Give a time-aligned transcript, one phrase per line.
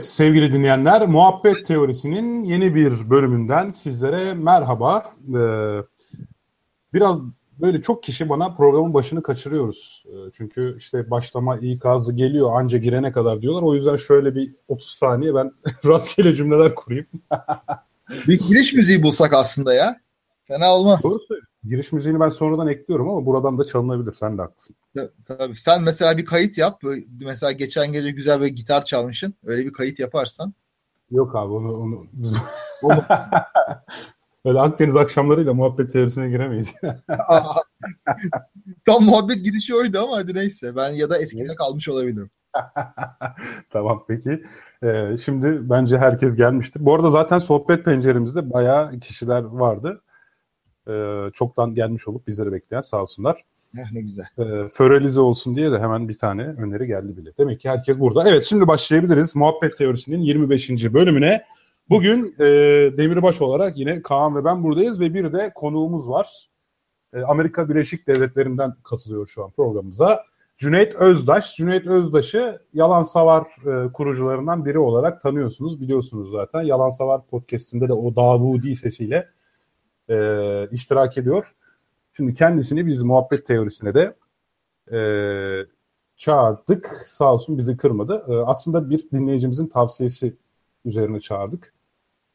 [0.00, 5.14] Evet sevgili dinleyenler, Muhabbet Teorisi'nin yeni bir bölümünden sizlere merhaba.
[5.38, 5.78] Ee,
[6.94, 7.18] biraz
[7.60, 10.04] böyle çok kişi bana programın başını kaçırıyoruz.
[10.06, 13.62] Ee, çünkü işte başlama ikazı geliyor anca girene kadar diyorlar.
[13.62, 15.52] O yüzden şöyle bir 30 saniye ben
[15.84, 17.06] rastgele cümleler kurayım.
[18.28, 20.00] bir giriş müziği bulsak aslında ya.
[20.44, 21.04] Fena olmaz.
[21.04, 21.49] Doğru söylüyorsun.
[21.64, 24.14] Giriş müziğini ben sonradan ekliyorum ama buradan da çalınabilir.
[24.14, 24.76] Sen de haklısın.
[25.24, 25.54] Tabii.
[25.54, 26.82] Sen mesela bir kayıt yap.
[27.20, 29.34] Mesela geçen gece güzel bir gitar çalmışsın.
[29.44, 30.54] Öyle bir kayıt yaparsan.
[31.10, 32.06] Yok abi onu...
[32.82, 32.82] onu...
[34.44, 36.74] Öyle Akdeniz akşamlarıyla muhabbet teorisine giremeyiz.
[38.86, 40.76] Tam muhabbet girişi oydu ama hadi neyse.
[40.76, 42.30] Ben ya da eskide kalmış olabilirim.
[43.70, 44.42] tamam peki.
[44.82, 46.84] Ee, şimdi bence herkes gelmiştir.
[46.84, 50.00] Bu arada zaten sohbet penceremizde bayağı kişiler vardı.
[50.88, 53.44] Ee, çoktan gelmiş olup bizleri bekleyen sağ olsunlar.
[53.78, 54.26] Eh, ne güzel.
[54.38, 57.30] Ee, förelize olsun diye de hemen bir tane öneri geldi bile.
[57.38, 58.28] Demek ki herkes burada.
[58.28, 59.36] Evet şimdi başlayabiliriz.
[59.36, 60.70] Muhabbet Teorisi'nin 25.
[60.70, 61.44] bölümüne.
[61.90, 62.44] Bugün e,
[62.96, 66.46] Demirbaş olarak yine Kaan ve ben buradayız ve bir de konuğumuz var.
[67.14, 70.24] E, Amerika Birleşik Devletleri'nden katılıyor şu an programımıza.
[70.58, 71.56] Cüneyt Özdaş.
[71.56, 76.62] Cüneyt Özdaş'ı Yalan Savar e, kurucularından biri olarak tanıyorsunuz, biliyorsunuz zaten.
[76.62, 79.28] Yalan Savar podcast'inde de o Davudi sesiyle
[80.10, 81.54] e, iştirak ediyor.
[82.12, 84.16] Şimdi kendisini biz muhabbet teorisine de
[84.92, 85.00] e,
[86.16, 87.04] çağırdık.
[87.08, 88.24] Sağ olsun bizi kırmadı.
[88.28, 90.36] E, aslında bir dinleyicimizin tavsiyesi
[90.84, 91.72] üzerine çağırdık.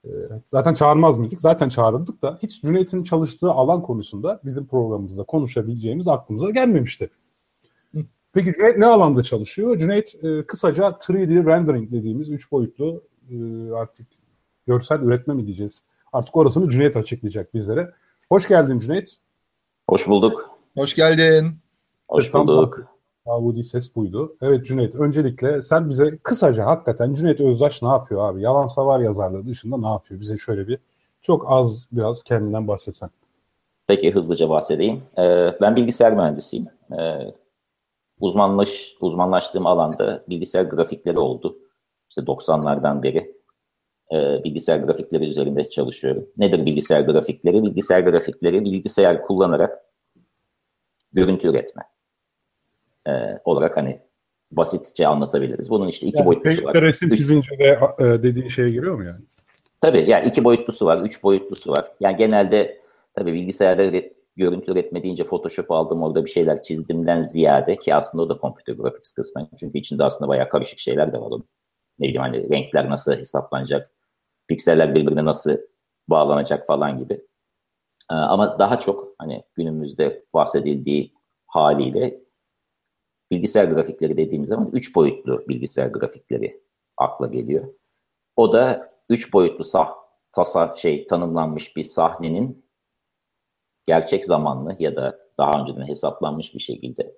[0.05, 0.09] E,
[0.47, 1.41] zaten çağırmaz mıydık?
[1.41, 7.09] Zaten çağırdık da hiç Cüneyt'in çalıştığı alan konusunda bizim programımızda konuşabileceğimiz aklımıza gelmemişti.
[8.33, 9.77] Peki Cüneyt ne alanda çalışıyor?
[9.77, 13.35] Cüneyt e, kısaca 3D rendering dediğimiz üç boyutlu e,
[13.71, 14.08] artık
[14.67, 15.83] görsel üretme mi diyeceğiz?
[16.15, 17.92] Artık orasını Cüneyt açıklayacak bizlere.
[18.30, 19.15] Hoş geldin Cüneyt.
[19.89, 20.49] Hoş bulduk.
[20.77, 21.58] Hoş geldin.
[22.09, 22.87] Hoş bulduk.
[23.27, 24.36] Davudi ses buydu.
[24.42, 28.42] Evet Cüneyt öncelikle sen bize kısaca hakikaten Cüneyt Özdaş ne yapıyor abi?
[28.42, 30.21] Yalan Savar yazarlığı dışında ne yapıyor?
[30.21, 30.80] Bize şöyle bir
[31.21, 33.09] çok az biraz kendinden bahsetsen.
[33.87, 35.03] Peki hızlıca bahsedeyim.
[35.17, 36.67] Ee, ben bilgisayar mühendisiyim.
[36.99, 37.33] Ee,
[38.20, 41.58] uzmanlaş, uzmanlaştığım alanda bilgisayar grafikleri oldu.
[42.09, 43.34] İşte 90'lardan beri
[44.11, 46.30] e, bilgisayar grafikleri üzerinde çalışıyorum.
[46.38, 47.64] Nedir bilgisayar grafikleri?
[47.64, 49.80] Bilgisayar grafikleri bilgisayar kullanarak
[51.14, 51.83] görüntü üretme
[53.08, 53.11] e,
[53.45, 54.02] olarak hani
[54.52, 55.70] basitçe anlatabiliriz.
[55.70, 56.82] Bunun işte iki yani boyutlusu var.
[56.82, 59.20] Resim çizince de e, dediğin şeye giriyor mu yani?
[59.82, 61.86] Tabii yani iki boyutlusu var, üç boyutlusu var.
[61.99, 62.82] Yani genelde
[63.15, 64.02] tabii bilgisayarda
[64.36, 68.73] görüntü üretme deyince Photoshop aldım orada bir şeyler çizdimden ziyade ki aslında o da computer
[68.73, 69.49] graphics kısmı.
[69.60, 71.48] Çünkü içinde aslında bayağı karışık şeyler de var onun.
[71.99, 73.92] Ne bileyim hani renkler nasıl hesaplanacak,
[74.48, 75.58] pikseller birbirine nasıl
[76.08, 77.14] bağlanacak falan gibi.
[78.11, 81.14] Ee, ama daha çok hani günümüzde bahsedildiği
[81.48, 82.22] haliyle
[83.32, 86.61] bilgisayar grafikleri dediğimiz zaman üç boyutlu bilgisayar grafikleri
[86.98, 87.73] akla geliyor.
[88.36, 89.94] O da üç boyutlu sah
[90.32, 92.66] tasa şey tanımlanmış bir sahnenin
[93.86, 97.17] gerçek zamanlı ya da daha önceden hesaplanmış bir şekilde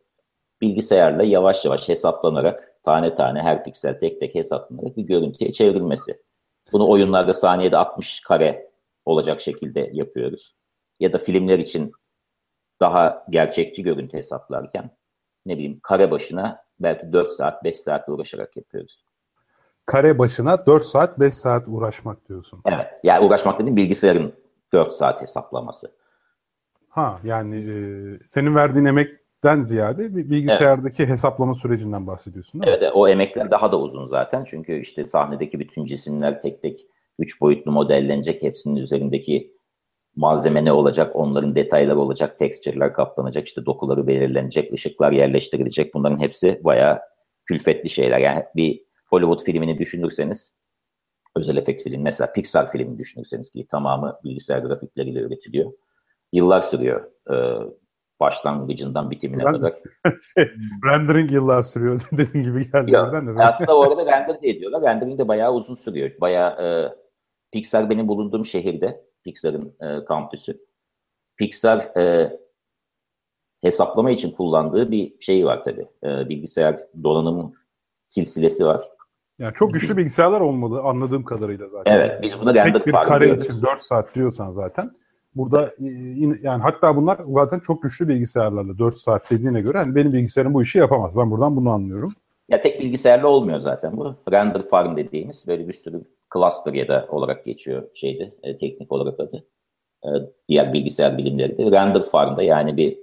[0.61, 6.26] bilgisayarla yavaş yavaş hesaplanarak tane tane her piksel tek tek hesaplanarak bir görüntüye çevrilmesi.
[6.71, 8.71] Bunu oyunlarda saniyede 60 kare
[9.05, 10.55] olacak şekilde yapıyoruz.
[10.99, 11.91] Ya da filmler için
[12.79, 14.89] daha gerçekçi görüntü hesaplarken
[15.45, 19.03] ne bileyim kare başına belki 4 saat 5 saat uğraşarak yapıyoruz.
[19.85, 22.61] Kare başına 4 saat 5 saat uğraşmak diyorsun.
[22.65, 22.99] Evet.
[23.03, 24.33] Yani uğraşmak dediğim bilgisayarın
[24.73, 25.91] 4 saat hesaplaması.
[26.89, 27.75] Ha yani e,
[28.25, 28.85] senin verdiğin
[29.43, 31.11] emekten ziyade bilgisayardaki evet.
[31.11, 32.77] hesaplama sürecinden bahsediyorsun değil mi?
[32.79, 34.45] Evet o emekler daha da uzun zaten.
[34.45, 36.85] Çünkü işte sahnedeki bütün cisimler tek tek
[37.19, 38.43] 3 boyutlu modellenecek.
[38.43, 39.53] Hepsinin üzerindeki
[40.15, 45.93] malzeme ne olacak, onların detayları olacak, texture'lar kaplanacak, işte dokuları belirlenecek, ışıklar yerleştirilecek.
[45.93, 46.99] Bunların hepsi bayağı
[47.45, 48.19] külfetli şeyler.
[48.19, 50.51] Yani bir Hollywood filmini düşünürseniz,
[51.35, 55.71] özel efekt film, mesela Pixar filmini düşünürseniz ki tamamı bilgisayar grafikleriyle üretiliyor.
[56.33, 57.35] Yıllar sürüyor e,
[58.19, 59.73] başlangıcından bitimine ben, kadar.
[60.85, 62.91] rendering yıllar sürüyor dediğin gibi geldi.
[62.91, 63.43] Yok, de.
[63.43, 64.81] aslında orada render de ediyorlar.
[64.81, 66.11] Rendering de bayağı uzun sürüyor.
[66.21, 66.67] Bayağı e,
[67.51, 70.59] Pixar benim bulunduğum şehirde Pixar'ın e, kampüsü.
[71.37, 72.37] Pixar e,
[73.61, 75.87] hesaplama için kullandığı bir şey var tabii.
[76.03, 77.53] E, bilgisayar donanım
[78.05, 78.89] silsilesi var.
[79.39, 81.93] Yani çok güçlü bilgisayarlar olmalı anladığım kadarıyla zaten.
[81.93, 83.45] Evet, biz bunu render Tek bir kare diyoruz.
[83.45, 84.91] için 4 saat diyorsan zaten.
[85.37, 85.87] Burada e,
[86.41, 90.61] yani hatta bunlar zaten çok güçlü bilgisayarlarla 4 saat dediğine göre hani benim bilgisayarım bu
[90.61, 91.17] işi yapamaz.
[91.17, 92.13] Ben buradan bunu anlıyorum.
[92.49, 94.15] Ya tek bilgisayarla olmuyor zaten bu.
[94.31, 96.01] Render farm dediğimiz böyle bir sürü
[96.33, 99.43] cluster ya da olarak geçiyor şeyde e, teknik olarak adı.
[100.03, 100.09] E,
[100.49, 102.97] diğer bilgisayar bilimleri de render farmda yani bir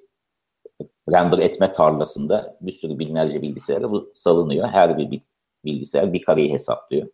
[1.12, 4.68] render etme tarlasında bir sürü binlerce bilgisayara bu salınıyor.
[4.68, 5.20] Her bir
[5.64, 7.08] bilgisayar bir kareyi hesaplıyor.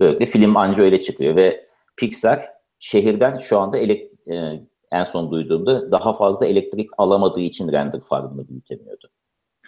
[0.00, 2.48] Böylelikle film anca öyle çıkıyor ve Pixar
[2.78, 8.48] şehirden şu anda elek, e, en son duyduğumda daha fazla elektrik alamadığı için render farmını
[8.48, 9.08] büyütemiyordu.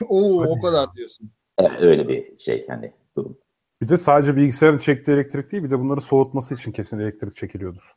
[0.08, 1.30] Oo o kadar diyorsun.
[1.58, 3.38] Evet, öyle bir şey hani durum.
[3.82, 7.94] Bir de sadece bilgisayarın çektiği elektrik değil bir de bunları soğutması için kesin elektrik çekiliyordur.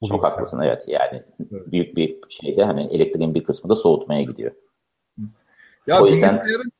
[0.00, 0.38] Bu Çok bilgisayar.
[0.38, 1.22] haklısın evet yani
[1.52, 1.72] evet.
[1.72, 4.52] büyük bir şeyde hani elektriğin bir kısmı da soğutmaya gidiyor.
[5.86, 6.32] Ya o yüzden...
[6.32, 6.72] bilgisayarın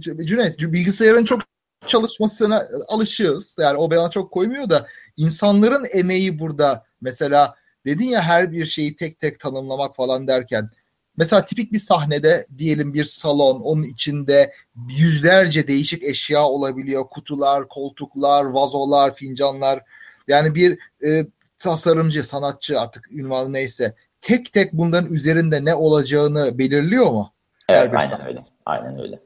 [0.00, 1.40] Cüneyt bilgisayarın çok
[1.86, 3.56] çalışmasına alışığız.
[3.58, 4.86] Yani o bana çok koymuyor da
[5.16, 7.54] insanların emeği burada mesela
[7.88, 10.70] dedin ya her bir şeyi tek tek tanımlamak falan derken
[11.16, 14.52] mesela tipik bir sahnede diyelim bir salon onun içinde
[14.98, 17.04] yüzlerce değişik eşya olabiliyor.
[17.04, 19.82] Kutular, koltuklar, vazolar, fincanlar.
[20.28, 21.26] Yani bir e,
[21.58, 27.32] tasarımcı, sanatçı artık ünvanı neyse tek tek bunların üzerinde ne olacağını belirliyor mu?
[27.68, 28.24] Evet, aynen sahne.
[28.24, 28.44] öyle.
[28.66, 29.20] Aynen öyle.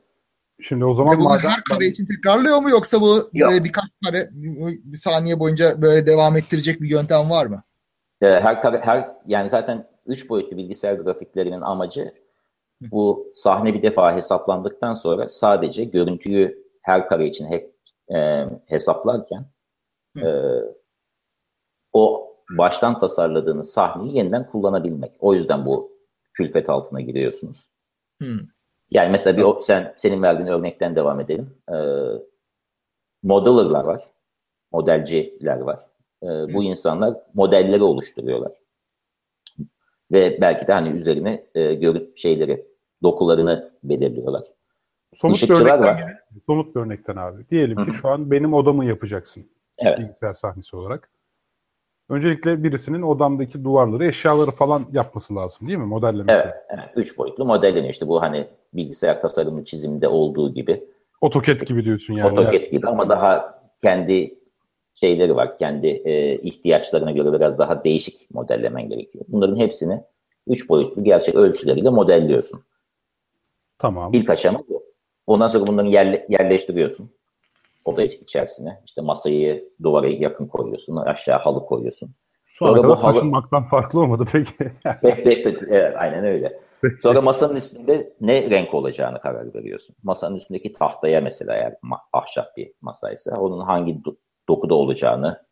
[0.60, 1.50] Şimdi o zaman madem...
[1.50, 6.36] her kare için tekrarlıyor mu yoksa bu e, birkaç kare bir saniye boyunca böyle devam
[6.36, 7.62] ettirecek bir yöntem var mı?
[8.22, 12.14] E, her her yani zaten üç boyutlu bilgisayar grafiklerinin amacı
[12.90, 17.70] bu sahne bir defa hesaplandıktan sonra sadece görüntüyü her kare için he,
[18.16, 19.44] e, hesaplarken
[20.22, 20.28] e,
[21.92, 25.12] o baştan tasarladığınız sahneyi yeniden kullanabilmek.
[25.18, 25.92] O yüzden bu
[26.34, 27.70] külfet altına giriyorsunuz.
[28.20, 28.38] Hmm.
[28.90, 31.54] Yani mesela bir o, sen senin verdiğin örnekten devam edelim.
[31.72, 31.74] Ee,
[33.22, 34.10] modelerlar var.
[34.72, 35.91] Modelciler var.
[36.22, 38.52] Ee, bu insanlar modelleri oluşturuyorlar.
[40.12, 42.66] Ve belki de hani üzerine e, görüp şeyleri,
[43.02, 44.42] dokularını belirliyorlar.
[45.14, 46.14] Somut Işıkçılar bir var.
[46.46, 47.48] Somut bir örnekten abi.
[47.50, 47.92] Diyelim ki Hı-hı.
[47.92, 49.46] şu an benim odamı yapacaksın.
[49.78, 49.98] Evet.
[49.98, 51.10] Bilgisayar sahnesi olarak.
[52.08, 55.86] Öncelikle birisinin odamdaki duvarları, eşyaları falan yapması lazım değil mi?
[55.86, 56.42] Modellemesi.
[56.44, 56.88] Evet, evet.
[56.96, 57.92] Üç boyutlu modelleniyor.
[57.92, 60.84] İşte bu hani bilgisayar tasarımı çizimde olduğu gibi.
[61.22, 62.30] AutoCAD gibi diyorsun yani.
[62.30, 62.70] AutoCAD yani.
[62.70, 64.41] gibi ama daha kendi
[64.94, 65.58] şeyleri var.
[65.58, 69.24] Kendi e, ihtiyaçlarına göre biraz daha değişik modellemen gerekiyor.
[69.28, 70.00] Bunların hepsini
[70.46, 72.64] üç boyutlu gerçek ölçüleriyle modelliyorsun.
[73.78, 74.14] Tamam.
[74.14, 74.82] İlk aşama bu.
[75.26, 77.10] Ondan sonra bunları yerle, yerleştiriyorsun
[77.84, 78.82] oda içerisine.
[78.86, 80.96] İşte masayı duvara yakın koyuyorsun.
[80.96, 82.14] Aşağı halı koyuyorsun.
[82.46, 83.14] Sonra, Sonra bu halı...
[83.14, 84.52] taşınmaktan farklı olmadı peki.
[85.02, 86.60] pek, pek, pek, evet, aynen öyle.
[87.02, 89.96] Sonra masanın üstünde ne renk olacağını karar veriyorsun.
[90.02, 91.76] Masanın üstündeki tahtaya mesela eğer
[92.12, 94.04] ahşap bir masaysa onun hangi
[94.48, 95.42] dokuda olacağını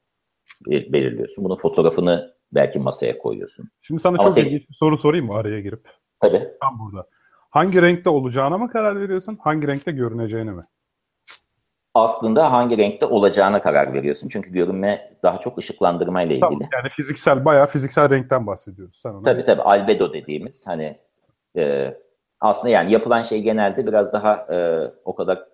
[0.67, 1.45] belirliyorsun.
[1.45, 3.71] Bunun fotoğrafını belki masaya koyuyorsun.
[3.81, 4.47] Şimdi sana Ama çok tek...
[4.47, 5.89] ilginç bir soru sorayım mı araya girip?
[6.21, 6.49] Tabii.
[6.61, 7.07] Tam burada.
[7.51, 9.39] Hangi renkte olacağına mı karar veriyorsun?
[9.43, 10.65] Hangi renkte görüneceğine mi?
[11.95, 14.29] aslında hangi renkte olacağına karar veriyorsun.
[14.29, 16.41] Çünkü görünme daha çok ışıklandırma ile ilgili.
[16.41, 18.97] Tamam, yani fiziksel, bayağı fiziksel renkten bahsediyoruz.
[18.97, 19.23] Sen ona.
[19.23, 20.99] Tabii tabii albedo dediğimiz hani
[21.57, 21.95] e,
[22.41, 25.45] aslında yani yapılan şey genelde biraz daha e, o kadar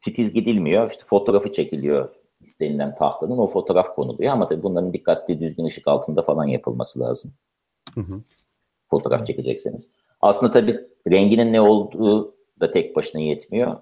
[0.00, 0.90] titiz gidilmiyor.
[0.90, 2.08] İşte fotoğrafı çekiliyor
[2.40, 7.32] istenilen tahtanın o fotoğraf konuluyor ama tabii bunların dikkatli düzgün ışık altında falan yapılması lazım.
[7.94, 8.22] Hı hı.
[8.90, 9.88] Fotoğraf çekecekseniz.
[10.20, 10.80] Aslında tabii
[11.10, 13.76] renginin ne olduğu da tek başına yetmiyor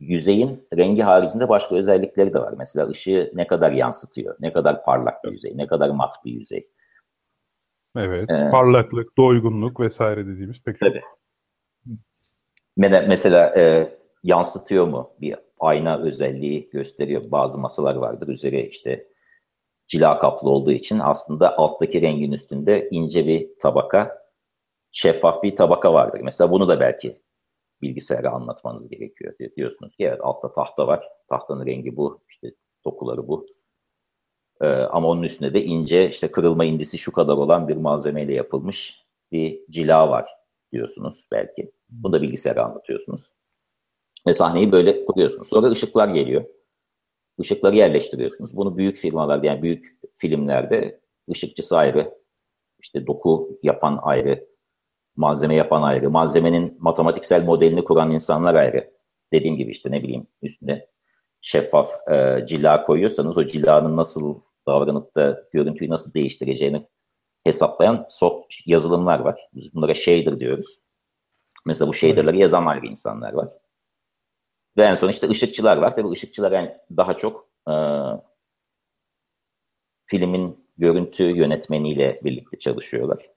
[0.00, 2.54] yüzeyin rengi haricinde başka özellikleri de var.
[2.58, 6.68] Mesela ışığı ne kadar yansıtıyor, ne kadar parlak bir yüzey, ne kadar mat bir yüzey.
[7.96, 10.88] Evet, ee, parlaklık, doygunluk vesaire dediğimiz pek çok.
[10.88, 11.02] Tabii.
[12.76, 15.10] Mesela e, yansıtıyor mu?
[15.20, 17.30] Bir ayna özelliği gösteriyor.
[17.30, 18.28] Bazı masalar vardır.
[18.28, 19.06] Üzeri işte
[19.88, 24.22] cila kaplı olduğu için aslında alttaki rengin üstünde ince bir tabaka,
[24.92, 26.20] şeffaf bir tabaka vardır.
[26.20, 27.20] Mesela bunu da belki
[27.82, 29.34] bilgisayara anlatmanız gerekiyor.
[29.56, 31.08] Diyorsunuz ki evet altta tahta var.
[31.28, 32.20] Tahtanın rengi bu.
[32.28, 32.52] işte
[32.84, 33.46] dokuları bu.
[34.60, 39.06] Ee, ama onun üstünde de ince işte kırılma indisi şu kadar olan bir malzemeyle yapılmış
[39.32, 40.30] bir cila var
[40.72, 41.72] diyorsunuz belki.
[41.88, 43.30] Bunu da bilgisayara anlatıyorsunuz.
[44.26, 45.48] Ve sahneyi böyle kuruyorsunuz.
[45.48, 46.44] Sonra ışıklar geliyor.
[47.38, 48.56] Işıkları yerleştiriyorsunuz.
[48.56, 49.84] Bunu büyük firmalarda yani büyük
[50.14, 51.00] filmlerde
[51.30, 52.14] ışıkçısı ayrı,
[52.82, 54.48] işte doku yapan ayrı,
[55.16, 58.90] malzeme yapan ayrı, malzemenin matematiksel modelini kuran insanlar ayrı.
[59.32, 60.86] Dediğim gibi işte ne bileyim üstüne
[61.40, 66.86] şeffaf e, cila koyuyorsanız o cilanın nasıl davranıp da görüntüyü nasıl değiştireceğini
[67.44, 69.48] hesaplayan soft yazılımlar var.
[69.54, 70.80] Biz bunlara shader diyoruz.
[71.66, 73.48] Mesela bu shader'ları yazan ayrı insanlar var.
[74.80, 75.96] Ve en son işte ışıkçılar var.
[75.96, 77.74] Tabii ışıkçılar yani daha çok e,
[80.06, 83.30] filmin görüntü yönetmeniyle birlikte çalışıyorlar.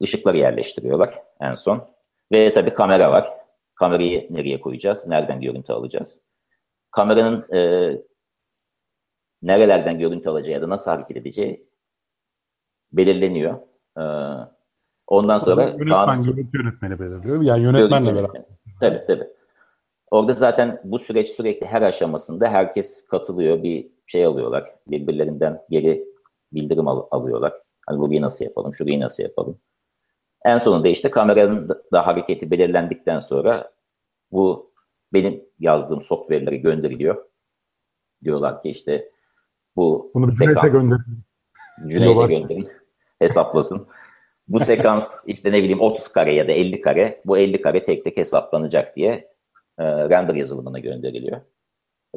[0.00, 1.88] Işıkları yerleştiriyorlar en son.
[2.32, 3.30] Ve tabii kamera var.
[3.74, 5.06] Kamerayı nereye koyacağız?
[5.06, 6.18] Nereden görüntü alacağız?
[6.90, 7.92] Kameranın e,
[9.42, 11.68] nerelerden görüntü alacağı ya da nasıl hareket edeceği
[12.92, 13.58] belirleniyor.
[13.98, 14.04] E,
[15.06, 16.22] ondan sonra yönetmen, Kaan,
[16.54, 17.42] yönetmeni belirliyor.
[17.42, 18.42] Yani yönetmenle beraber.
[18.80, 19.41] Tabii tabii.
[20.12, 24.74] Orada zaten bu süreç sürekli her aşamasında herkes katılıyor, bir şey alıyorlar.
[24.86, 26.04] Birbirlerinden geri
[26.52, 27.52] bildirim al- alıyorlar.
[27.86, 29.58] Hani burayı nasıl yapalım, şurayı nasıl yapalım.
[30.44, 33.72] En sonunda işte kameranın da hareketi belirlendikten sonra
[34.32, 34.72] bu
[35.12, 37.24] benim yazdığım software'lere gönderiliyor.
[38.24, 39.10] Diyorlar ki işte
[39.76, 41.24] bu Bunu bir Cüneyt'e gönderin.
[41.88, 42.68] Cüneyt'e gönderin.
[43.18, 43.86] Hesaplasın.
[44.48, 47.22] Bu sekans işte ne bileyim 30 kare ya da 50 kare.
[47.24, 49.31] Bu 50 kare tek tek hesaplanacak diye
[49.82, 51.40] e, render yazılımına gönderiliyor.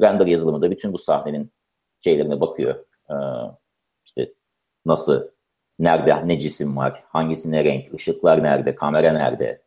[0.02, 1.52] Render yazılımında bütün bu sahnenin
[2.04, 2.84] şeylerine bakıyor.
[3.10, 3.14] E,
[4.04, 4.32] işte
[4.86, 5.28] nasıl,
[5.78, 9.62] nerede ne cisim var, hangisi ne renk, ışıklar nerede, kamera nerede.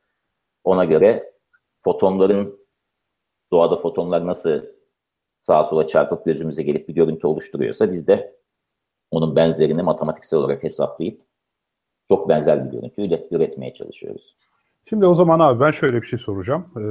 [0.64, 1.34] Ona göre
[1.84, 2.60] fotonların,
[3.52, 4.62] doğada fotonlar nasıl
[5.40, 8.40] sağa sola çarpıp gözümüze gelip bir görüntü oluşturuyorsa biz de
[9.12, 11.22] onun benzerini matematiksel olarak hesaplayıp
[12.08, 13.02] çok benzer bir görüntü
[13.32, 14.36] üretmeye çalışıyoruz.
[14.86, 16.66] Şimdi o zaman abi ben şöyle bir şey soracağım.
[16.78, 16.82] Ee,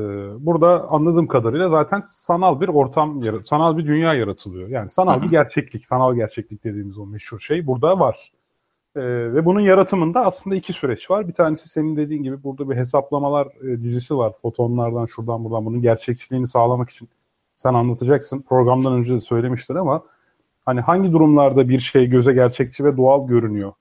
[0.47, 4.69] burada anladığım kadarıyla zaten sanal bir ortam, sanal bir dünya yaratılıyor.
[4.69, 8.33] Yani sanal bir gerçeklik, sanal gerçeklik dediğimiz o meşhur şey burada var.
[8.97, 9.01] Ee,
[9.35, 11.29] ve bunun yaratımında aslında iki süreç var.
[11.29, 14.33] Bir tanesi senin dediğin gibi burada bir hesaplamalar e, dizisi var.
[14.43, 17.09] Fotonlardan şuradan buradan bunun gerçekçiliğini sağlamak için
[17.57, 18.43] sen anlatacaksın.
[18.49, 20.03] Programdan önce de söylemiştin ama
[20.65, 23.73] hani hangi durumlarda bir şey göze gerçekçi ve doğal görünüyor?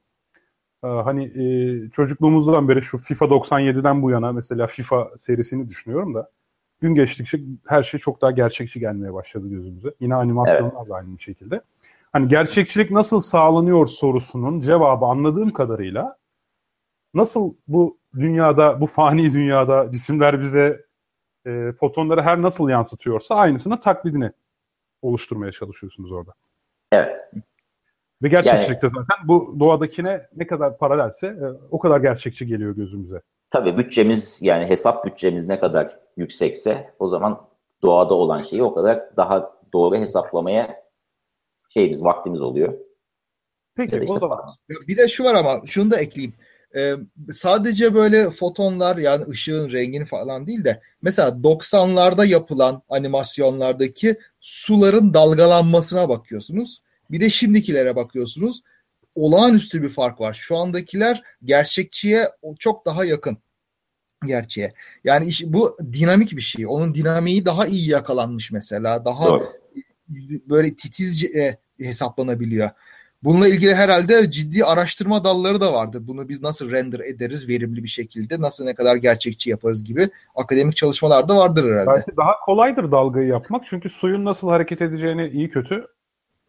[0.84, 6.30] Ee, hani e, çocukluğumuzdan beri şu FIFA 97'den bu yana mesela FIFA serisini düşünüyorum da
[6.82, 9.94] gün geçtikçe her şey çok daha gerçekçi gelmeye başladı gözümüze.
[10.00, 10.90] Yine animasyonlar evet.
[10.90, 11.62] da aynı şekilde.
[12.14, 16.18] Hani gerçekçilik nasıl sağlanıyor sorusunun cevabı anladığım kadarıyla
[17.14, 20.86] nasıl bu dünyada, bu fani dünyada cisimler bize
[21.46, 24.32] e, fotonları her nasıl yansıtıyorsa aynısını taklidini
[25.02, 26.34] oluşturmaya çalışıyorsunuz orada.
[26.92, 27.32] Evet.
[28.22, 33.22] Ve gerçekçilikte yani, zaten bu doğadakine ne kadar paralelse e, o kadar gerçekçi geliyor gözümüze.
[33.52, 37.48] Tabii bütçemiz yani hesap bütçemiz ne kadar yüksekse o zaman
[37.82, 40.84] doğada olan şeyi o kadar daha doğru hesaplamaya
[41.74, 42.74] şeyimiz vaktimiz oluyor.
[43.76, 44.40] Peki işte o zaman.
[44.88, 46.34] Bir de şu var ama şunu da ekleyeyim.
[46.76, 46.94] Ee,
[47.30, 56.10] sadece böyle fotonlar yani ışığın rengini falan değil de mesela 90'larda yapılan animasyonlardaki suların dalgalanmasına
[56.10, 56.82] bakıyorsunuz.
[57.12, 58.62] Bir de şimdikilere bakıyorsunuz.
[59.16, 60.34] Olağanüstü bir fark var.
[60.34, 62.24] Şu andakiler gerçekçiye
[62.60, 63.38] çok daha yakın
[64.26, 64.74] gerçeğe.
[65.04, 66.68] Yani iş, bu dinamik bir şey.
[66.68, 69.06] Onun dinamiği daha iyi yakalanmış mesela.
[69.06, 69.48] Daha Doğru.
[70.50, 72.70] böyle titizce e, hesaplanabiliyor.
[73.24, 76.08] Bununla ilgili herhalde ciddi araştırma dalları da vardır.
[76.08, 80.76] Bunu biz nasıl render ederiz verimli bir şekilde, nasıl ne kadar gerçekçi yaparız gibi akademik
[80.76, 81.90] çalışmalar da vardır herhalde.
[81.96, 85.88] Belki daha kolaydır dalgayı yapmak çünkü suyun nasıl hareket edeceğini iyi kötü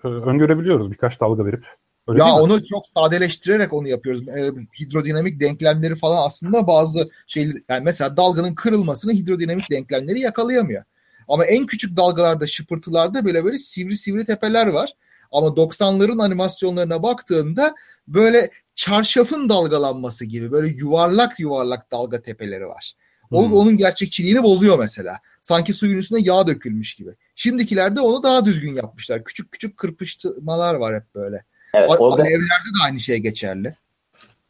[0.05, 1.67] e, öngörebiliyoruz birkaç dalga verip.
[2.09, 4.29] Öyle ya onu çok sadeleştirerek onu yapıyoruz.
[4.29, 10.83] E, hidrodinamik denklemleri falan aslında bazı şey yani mesela dalganın kırılmasını hidrodinamik denklemleri yakalayamıyor.
[11.29, 14.93] Ama en küçük dalgalarda, şıpırtılarda böyle böyle sivri sivri tepeler var.
[15.33, 17.75] Ama 90'ların animasyonlarına baktığında
[18.09, 22.93] böyle çarşafın dalgalanması gibi böyle yuvarlak yuvarlak dalga tepeleri var.
[23.31, 23.57] O hmm.
[23.57, 25.15] onun gerçekçiliğini bozuyor mesela.
[25.41, 27.11] Sanki suyun üstüne yağ dökülmüş gibi.
[27.35, 29.25] Şimdikilerde onu daha düzgün yapmışlar.
[29.25, 31.45] Küçük küçük kırpıştırmalar var hep böyle.
[31.75, 33.77] Evet, orada, Alevlerde de aynı şey geçerli.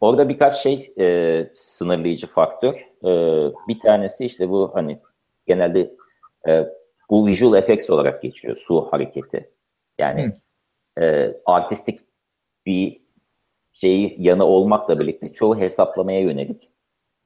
[0.00, 2.74] Orada birkaç şey e, sınırlayıcı faktör.
[3.04, 3.10] E,
[3.68, 5.00] bir tanesi işte bu hani
[5.46, 5.94] genelde
[6.48, 6.66] e,
[7.10, 8.56] bu visual effects olarak geçiyor.
[8.56, 9.50] Su hareketi.
[9.98, 10.32] Yani
[10.96, 11.04] hmm.
[11.04, 12.00] e, artistik
[12.66, 13.00] bir
[13.72, 16.68] şeyi yanı olmakla birlikte çoğu hesaplamaya yönelik.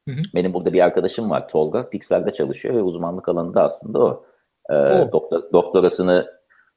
[0.08, 0.20] Hı hı.
[0.34, 1.90] Benim burada bir arkadaşım var Tolga.
[1.90, 4.26] Pixar'da çalışıyor ve uzmanlık alanında aslında o.
[4.70, 4.74] E,
[5.12, 6.32] doktor, doktorasını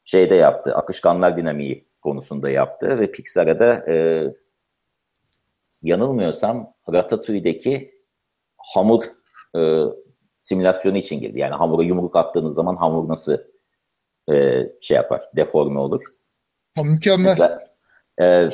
[0.06, 0.76] şeyde yaptı.
[0.76, 4.26] Akışkanlar dinamiği konusunda yaptı ve Pixar'a da e,
[5.82, 7.92] yanılmıyorsam Ratatouille'deki
[8.58, 9.04] hamur
[9.58, 9.82] e,
[10.42, 11.40] simülasyonu için girdi.
[11.40, 13.38] Yani hamura yumruk attığınız zaman hamur nasıl
[14.34, 16.02] e, şey yapar, deforme olur.
[16.78, 17.30] Ha, mükemmel.
[17.30, 17.58] Mesela,
[18.22, 18.50] e,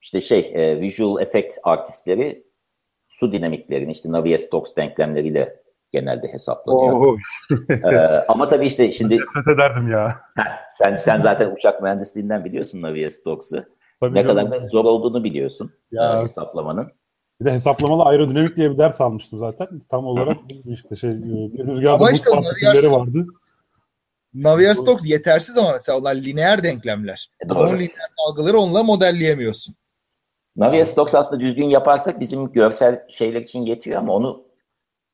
[0.00, 2.47] işte şey, e, visual effect artistleri
[3.08, 5.62] su dinamiklerini işte Navier-Stokes denklemleriyle
[5.92, 6.92] genelde hesaplanıyor.
[6.92, 7.18] Oh.
[7.70, 9.14] ee, ama tabii işte şimdi...
[9.14, 10.16] Nefret ederdim ya.
[10.78, 13.64] sen sen zaten uçak mühendisliğinden biliyorsun Navier-Stokes'u.
[14.02, 16.20] ne kadar da zor olduğunu biliyorsun ya.
[16.20, 16.92] E, hesaplamanın.
[17.40, 19.68] Bir de hesaplamalı aerodinamik diye bir ders almıştım zaten.
[19.88, 20.36] Tam olarak
[20.66, 23.26] işte şey e, bir rüzgarda ama işte Navier vardı.
[24.34, 27.30] Navier-Stokes yetersiz ama mesela onlar lineer denklemler.
[27.44, 27.58] E, doğru.
[27.58, 29.74] Onun lineer dalgaları onunla modelleyemiyorsun.
[30.58, 34.48] Navier-Stokes aslında düzgün yaparsak bizim görsel şeyler için yetiyor ama onu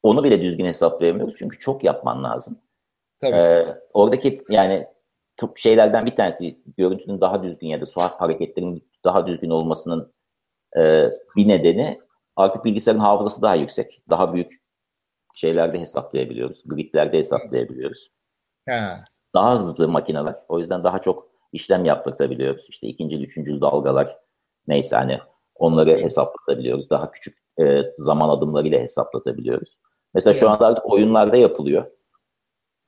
[0.02, 2.58] onu bile düzgün hesaplayamıyoruz çünkü çok yapman lazım.
[3.20, 3.36] Tabii.
[3.36, 4.86] Ee, oradaki yani
[5.56, 10.12] şeylerden bir tanesi görüntünün daha düzgün ya da suat hareketlerinin daha düzgün olmasının
[10.76, 12.00] e, bir nedeni
[12.36, 14.02] artık bilgisayarın hafızası daha yüksek.
[14.10, 14.62] Daha büyük
[15.34, 16.62] şeylerde hesaplayabiliyoruz.
[16.66, 18.10] Gridlerde hesaplayabiliyoruz.
[18.68, 18.80] He.
[19.34, 20.34] Daha hızlı makineler.
[20.48, 22.66] O yüzden daha çok işlem yaptırtabiliyoruz.
[22.68, 24.18] İşte ikinci, üçüncü dalgalar
[24.68, 25.20] neyse hani
[25.54, 26.90] onları hesaplatabiliyoruz.
[26.90, 29.78] Daha küçük e, zaman adımlarıyla hesaplatabiliyoruz.
[30.14, 31.84] Mesela şu anda artık oyunlarda yapılıyor.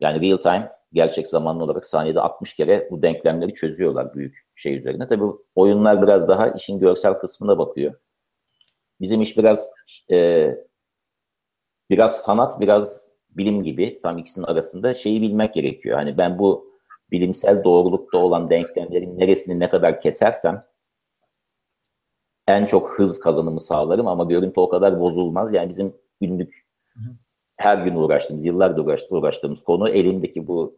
[0.00, 5.08] Yani real time gerçek zamanlı olarak saniyede 60 kere bu denklemleri çözüyorlar büyük şey üzerine.
[5.08, 7.94] Tabii oyunlar biraz daha işin görsel kısmına bakıyor.
[9.00, 9.70] Bizim iş biraz
[10.10, 10.50] e,
[11.90, 15.98] biraz sanat, biraz bilim gibi tam ikisinin arasında şeyi bilmek gerekiyor.
[15.98, 16.76] Hani ben bu
[17.10, 20.64] bilimsel doğrulukta olan denklemlerin neresini ne kadar kesersem
[22.48, 25.54] en çok hız kazanımı sağlarım ama görüntü o kadar bozulmaz.
[25.54, 26.66] Yani bizim günlük
[27.56, 30.76] her gün uğraştığımız, yıllardır uğraştığımız konu elindeki bu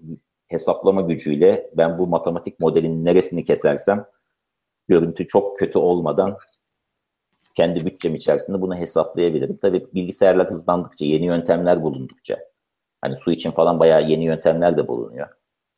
[0.48, 4.06] hesaplama gücüyle ben bu matematik modelin neresini kesersem
[4.88, 6.38] görüntü çok kötü olmadan
[7.54, 9.56] kendi bütçem içerisinde bunu hesaplayabilirim.
[9.62, 12.38] Tabii bilgisayarlar hızlandıkça, yeni yöntemler bulundukça
[13.00, 15.28] hani su için falan bayağı yeni yöntemler de bulunuyor.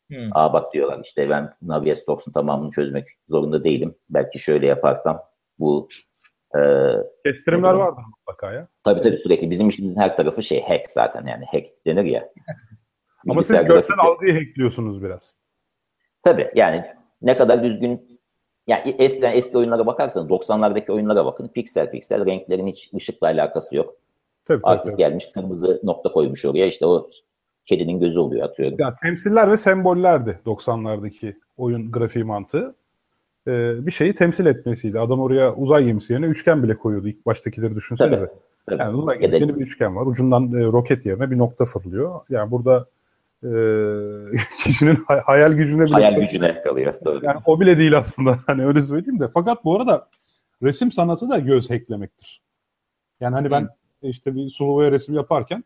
[0.09, 0.29] Hmm.
[0.33, 3.95] Aa bak diyorlar işte ben Navier-Stokes'un tamamını çözmek zorunda değilim.
[4.11, 5.23] Belki şöyle yaparsam
[5.61, 5.89] bu
[6.57, 6.61] e,
[7.25, 8.69] Kestirimler vardır mutlaka ya.
[8.85, 9.51] Tabii tabii sürekli.
[9.51, 12.29] Bizim işimizin her tarafı şey hack zaten yani hack denir ya.
[13.29, 15.35] Ama siz görsel algıyı hackliyorsunuz biraz.
[16.23, 16.85] Tabii yani
[17.23, 18.21] ne kadar düzgün
[18.67, 21.49] yani eskiden eski oyunlara bakarsanız 90'lardaki oyunlara bakın.
[21.49, 23.95] Piksel piksel renklerin hiç ışıkla alakası yok.
[24.45, 24.97] Tabii, Artist tabii.
[24.97, 27.11] gelmiş kırmızı nokta koymuş oraya işte o
[27.67, 28.77] kedinin gözü oluyor atıyorum.
[28.81, 32.75] Ya, temsiller ve sembollerdi 90'lardaki oyun grafiği mantığı.
[33.47, 35.01] Ee, bir şeyi temsil etmesiydi.
[35.01, 37.09] Adam oraya uzay gemisi yerine üçgen bile koyuyordu.
[37.09, 38.17] İlk baştakileri düşünsenize.
[38.17, 38.31] Tabii,
[38.67, 38.81] tabii.
[38.81, 40.07] Yani uzay gemisi bir üçgen var.
[40.07, 42.21] Ucundan e, roket yerine bir nokta fırlıyor.
[42.29, 42.87] Yani burada
[43.45, 43.51] e,
[44.65, 46.95] kişinin hayal gücüne bile hayal gücüne kalıyor.
[47.05, 47.27] Tabii.
[47.27, 48.39] Yani o bile değil aslında.
[48.47, 49.29] Hani öyle söyleyeyim de.
[49.35, 50.09] Fakat bu arada
[50.63, 52.43] resim sanatı da göz hacklemektir.
[53.21, 53.69] Yani hani ben Hı.
[54.03, 55.65] işte bir sulu resim yaparken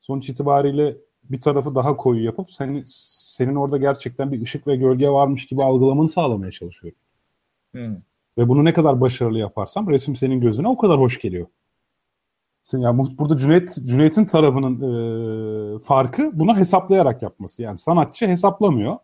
[0.00, 5.08] sonuç itibariyle bir tarafı daha koyu yapıp senin senin orada gerçekten bir ışık ve gölge
[5.08, 6.98] varmış gibi algılamanı sağlamaya çalışıyorum.
[7.72, 7.96] Hmm.
[8.38, 11.46] Ve bunu ne kadar başarılı yaparsam resim senin gözüne o kadar hoş geliyor.
[12.72, 17.62] Yani burada Cüneyt Cüneyt'in tarafının e, farkı bunu hesaplayarak yapması.
[17.62, 18.96] Yani sanatçı hesaplamıyor.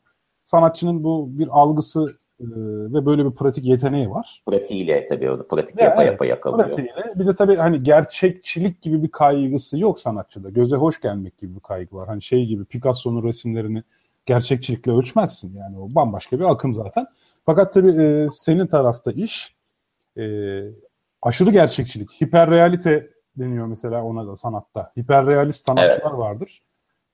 [0.45, 2.47] Sanatçının bu bir algısı e,
[2.95, 4.43] ve böyle bir pratik yeteneği var.
[4.47, 6.65] Pratiğiyle tabii onu pratik yapa evet, yapa yakalıyor.
[6.65, 7.13] Pratiğiyle.
[7.15, 10.51] Bir de tabii hani gerçekçilik gibi bir kaygısı yok sanatçıda.
[10.51, 12.09] Göze hoş gelmek gibi bir kaygı var.
[12.09, 13.83] Hani şey gibi Picasso'nun resimlerini
[14.27, 15.57] gerçekçilikle ölçmezsin.
[15.57, 17.07] Yani o bambaşka bir akım zaten.
[17.47, 19.57] Fakat tabii e, senin tarafta iş
[20.19, 20.25] e,
[21.23, 24.93] aşırı gerçekçilik, hiperrealite deniyor mesela ona da sanatta.
[24.99, 26.19] Hiperrealist sanatçılar evet.
[26.19, 26.63] vardır.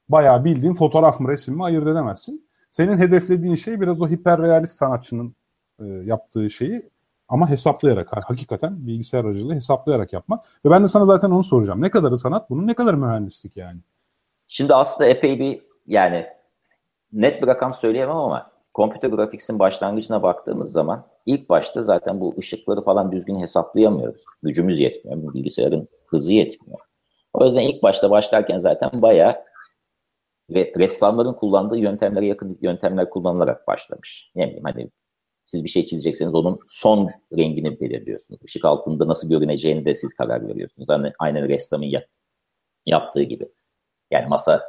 [0.09, 2.49] Bayağı bildiğin fotoğraf mı resim mi ayırt edemezsin.
[2.71, 5.37] Senin hedeflediğin şey biraz o hiperrealist sanatçının
[5.81, 6.90] e, yaptığı şeyi
[7.29, 10.45] ama hesaplayarak, hakikaten bilgisayar aracılığıyla hesaplayarak yapmak.
[10.64, 11.83] Ve ben de sana zaten onu soracağım.
[11.83, 13.81] Ne kadarı sanat, bunun ne kadar mühendislik yani?
[14.49, 16.27] Şimdi aslında epey bir yani
[17.12, 22.83] net bir rakam söyleyemem ama Computer Graphics'in başlangıcına baktığımız zaman ilk başta zaten bu ışıkları
[22.83, 24.25] falan düzgün hesaplayamıyoruz.
[24.43, 25.35] Gücümüz yetmiyor.
[25.35, 26.81] Bilgisayarın hızı yetmiyor.
[27.33, 29.37] O yüzden ilk başta başlarken zaten bayağı
[30.51, 34.31] ve ressamların kullandığı yöntemlere yakın yöntemler kullanılarak başlamış.
[34.35, 34.91] Ne bileyim hani
[35.47, 38.41] siz bir şey çizecekseniz onun son rengini belirliyorsunuz.
[38.45, 40.89] Işık altında nasıl görüneceğini de siz karar veriyorsunuz.
[40.89, 42.05] Hani aynen ressamın yap,
[42.87, 43.49] yaptığı gibi.
[44.11, 44.63] Yani masanın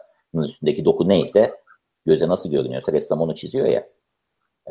[0.44, 1.63] üstündeki doku neyse
[2.06, 3.88] göze nasıl görünüyorsa ressam onu çiziyor ya.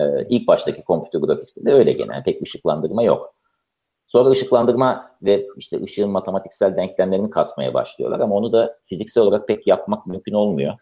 [0.00, 2.24] Ee, ilk baştaki computer grafiks'te de öyle genel.
[2.24, 3.34] Pek ışıklandırma yok.
[4.06, 9.66] Sonra ışıklandırma ve işte ışığın matematiksel denklemlerini katmaya başlıyorlar ama onu da fiziksel olarak pek
[9.66, 10.74] yapmak mümkün olmuyor.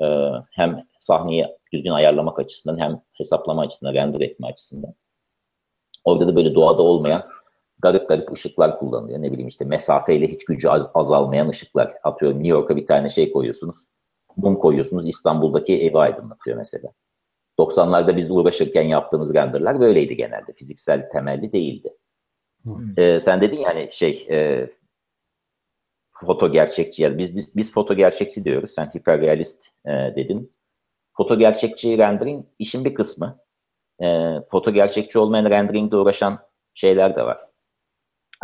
[0.00, 4.94] Ee, hem sahneyi düzgün ayarlamak açısından hem hesaplama açısından, render etme açısından.
[6.04, 7.22] Orada da böyle doğada olmayan
[7.78, 9.22] garip garip ışıklar kullanılıyor.
[9.22, 11.94] Ne bileyim işte mesafeyle hiç gücü az, azalmayan ışıklar.
[12.02, 13.76] Atıyorum New York'a bir tane şey koyuyorsunuz.
[14.36, 16.92] Mum koyuyorsunuz İstanbul'daki evi aydınlatıyor mesela.
[17.58, 20.52] 90'larda biz uğraşırken yaptığımız renderler böyleydi genelde.
[20.52, 21.96] Fiziksel temelli değildi.
[22.62, 22.98] Hmm.
[22.98, 24.70] Ee, sen dedin yani şey e,
[26.10, 28.70] foto gerçekçi yani biz, biz, biz foto gerçekçi diyoruz.
[28.70, 30.56] Sen hiperrealist e, dedin.
[31.16, 33.38] Foto gerçekçi rendering işin bir kısmı.
[34.02, 36.38] E, foto gerçekçi olmayan renderingde uğraşan
[36.74, 37.38] şeyler de var.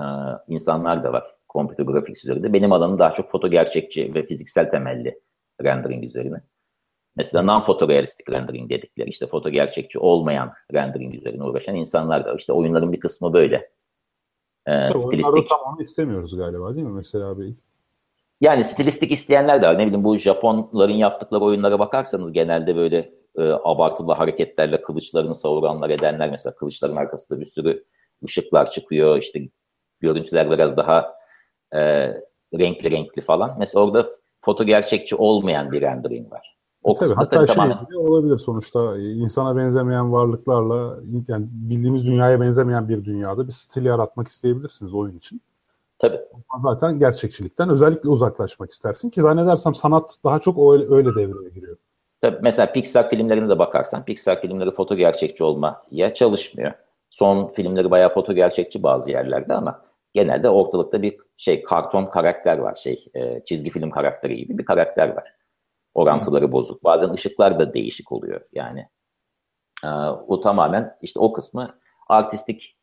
[0.00, 0.04] E,
[0.48, 1.34] insanlar da var.
[1.48, 2.52] Computer graphics üzerinde.
[2.52, 5.20] Benim alanım daha çok foto gerçekçi ve fiziksel temelli
[5.64, 6.42] rendering üzerine.
[7.16, 12.92] Mesela non-fotorealistik rendering dedikleri işte foto gerçekçi olmayan rendering üzerine uğraşan insanlar da işte oyunların
[12.92, 13.70] bir kısmı böyle.
[14.66, 15.48] Ee, stilistik.
[15.48, 17.54] tamamını istemiyoruz galiba değil mi mesela abi?
[18.40, 19.78] Yani stilistik isteyenler de var.
[19.78, 26.30] Ne bileyim bu Japonların yaptıkları oyunlara bakarsanız genelde böyle e, abartılı hareketlerle kılıçlarını savuranlar edenler
[26.30, 27.84] mesela kılıçların arkasında bir sürü
[28.24, 29.18] ışıklar çıkıyor.
[29.18, 29.48] İşte
[30.00, 31.14] görüntüler biraz daha
[31.74, 31.80] e,
[32.58, 33.56] renkli renkli falan.
[33.58, 36.56] Mesela orada foto gerçekçi olmayan bir rendering var.
[36.82, 37.86] O tabii hatta tabii şey tamamen...
[37.94, 44.94] olabilir sonuçta insana benzemeyen varlıklarla yani bildiğimiz dünyaya benzemeyen bir dünyada bir stil yaratmak isteyebilirsiniz
[44.94, 45.40] oyun için.
[45.98, 46.20] Tabii.
[46.62, 51.76] Zaten gerçekçilikten özellikle uzaklaşmak istersin ki zannedersem sanat daha çok öyle, öyle devreye giriyor.
[52.20, 56.72] Tabii mesela Pixar filmlerine de bakarsan Pixar filmleri foto gerçekçi olmaya çalışmıyor.
[57.10, 59.80] Son filmleri bayağı foto gerçekçi bazı yerlerde ama
[60.14, 65.08] genelde ortalıkta bir şey karton karakter var şey e, çizgi film karakteri gibi bir karakter
[65.08, 65.34] var.
[65.94, 66.52] Orantıları hmm.
[66.52, 66.84] bozuk.
[66.84, 68.88] Bazen ışıklar da değişik oluyor yani.
[69.84, 69.88] E,
[70.26, 72.76] o tamamen işte o kısmı artistik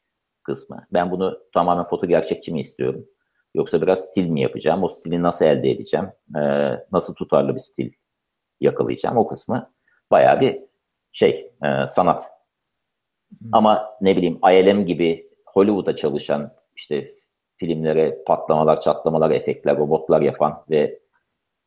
[0.44, 0.88] kısmı.
[0.94, 3.06] Ben bunu tamamen foto gerçekçi mi istiyorum?
[3.54, 4.84] Yoksa biraz stil mi yapacağım?
[4.84, 6.10] O stili nasıl elde edeceğim?
[6.36, 6.42] E,
[6.92, 7.92] nasıl tutarlı bir stil
[8.60, 9.18] yakalayacağım?
[9.18, 9.72] O kısmı
[10.12, 10.60] bayağı bir
[11.12, 12.26] şey e, sanat.
[13.40, 13.50] Hmm.
[13.52, 17.19] Ama ne bileyim ILM gibi Hollywood'a çalışan işte
[17.60, 21.00] filmlere patlamalar, çatlamalar, efektler, robotlar yapan ve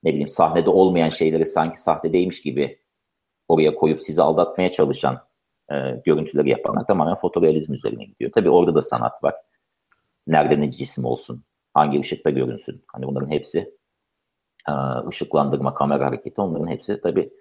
[0.02, 2.78] ne bileyim sahnede olmayan şeyleri sanki sahtedeymiş gibi
[3.48, 5.20] oraya koyup sizi aldatmaya çalışan
[5.72, 5.74] e,
[6.06, 8.30] görüntüleri yapanlar tamamen fotorealizm üzerine gidiyor.
[8.34, 9.34] Tabii orada da sanat var.
[10.26, 12.84] Nerede ne cisim olsun, hangi ışıkta görünsün.
[12.92, 13.74] Hani bunların hepsi
[14.68, 14.72] e,
[15.08, 17.32] ışıklandırma, kamera hareketi onların hepsi tabii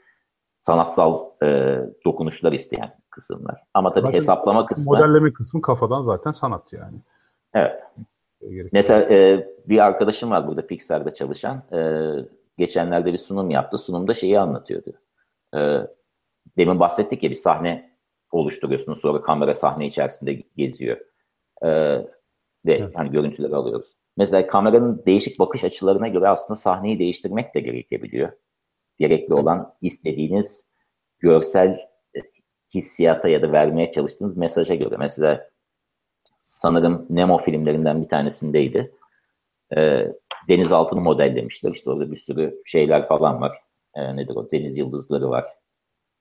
[0.60, 3.64] sanatsal e, dokunuşlar isteyen kısımlar.
[3.74, 4.86] Ama tabii zaten hesaplama kısmı...
[4.86, 6.98] Modelleme kısmı kafadan zaten sanat yani.
[7.54, 7.84] Evet.
[8.72, 11.64] Mesela e, bir arkadaşım var burada Pixar'da çalışan.
[11.74, 11.80] E,
[12.58, 13.78] geçenlerde bir sunum yaptı.
[13.78, 14.94] Sunumda şeyi anlatıyordu.
[15.56, 15.60] E,
[16.58, 17.98] demin bahsettik ya bir sahne
[18.32, 19.02] oluşturuyorsunuz.
[19.02, 20.98] Sonra kamera sahne içerisinde geziyor.
[21.62, 21.70] E,
[22.66, 22.92] ve evet.
[22.96, 23.96] hani görüntüleri alıyoruz.
[24.18, 28.32] Mesela kameranın değişik bakış açılarına göre aslında sahneyi değiştirmek de gerekebiliyor.
[28.98, 30.68] Gerekli olan istediğiniz
[31.20, 31.80] görsel
[32.74, 34.96] hissiyata ya da vermeye çalıştığınız mesaja göre.
[34.98, 35.50] Mesela
[36.62, 38.92] sanırım Nemo filmlerinden bir tanesindeydi.
[39.78, 40.08] E,
[40.50, 41.72] denizaltını modellemişler.
[41.72, 43.58] İşte orada bir sürü şeyler falan var.
[43.96, 44.52] E, nedir o?
[44.52, 45.46] Deniz yıldızları var.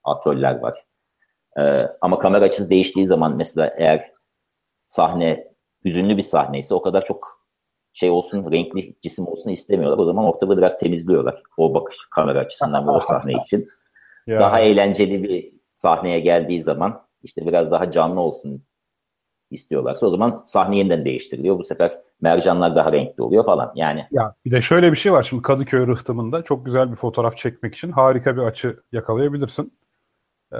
[0.05, 0.85] Atöller var.
[1.59, 1.63] E,
[2.01, 4.13] ama kamera açısı değiştiği zaman mesela eğer
[4.87, 5.49] sahne
[5.85, 7.47] hüzünlü bir sahneyse o kadar çok
[7.93, 9.99] şey olsun, renkli cisim olsun istemiyorlar.
[9.99, 11.43] O zaman ortada biraz temizliyorlar.
[11.57, 13.69] O bakış kamera açısından ve o sahne için.
[14.27, 14.41] Ya.
[14.41, 18.65] Daha eğlenceli bir sahneye geldiği zaman işte biraz daha canlı olsun
[19.51, 21.59] istiyorlarsa o zaman sahne yeniden değiştiriliyor.
[21.59, 23.73] Bu sefer mercanlar daha renkli oluyor falan.
[23.75, 25.23] Yani ya bir de şöyle bir şey var.
[25.23, 29.73] Şimdi Kadıköy rıhtımında çok güzel bir fotoğraf çekmek için harika bir açı yakalayabilirsin.
[30.53, 30.57] Ee,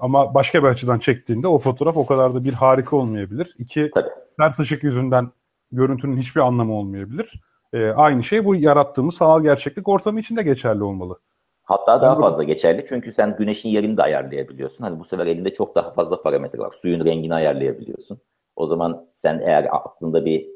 [0.00, 3.54] ama başka bir açıdan çektiğinde o fotoğraf o kadar da bir harika olmayabilir.
[3.58, 4.08] İki, Tabii.
[4.38, 5.30] ters ışık yüzünden
[5.72, 7.40] görüntünün hiçbir anlamı olmayabilir.
[7.72, 11.18] Ee, aynı şey bu yarattığımız sanal gerçeklik ortamı için de geçerli olmalı.
[11.66, 14.84] Hatta daha fazla geçerli çünkü sen güneşin yerini de ayarlayabiliyorsun.
[14.84, 16.72] Hani bu sefer elinde çok daha fazla parametre var.
[16.72, 18.18] Suyun rengini ayarlayabiliyorsun.
[18.56, 20.48] O zaman sen eğer aklında bir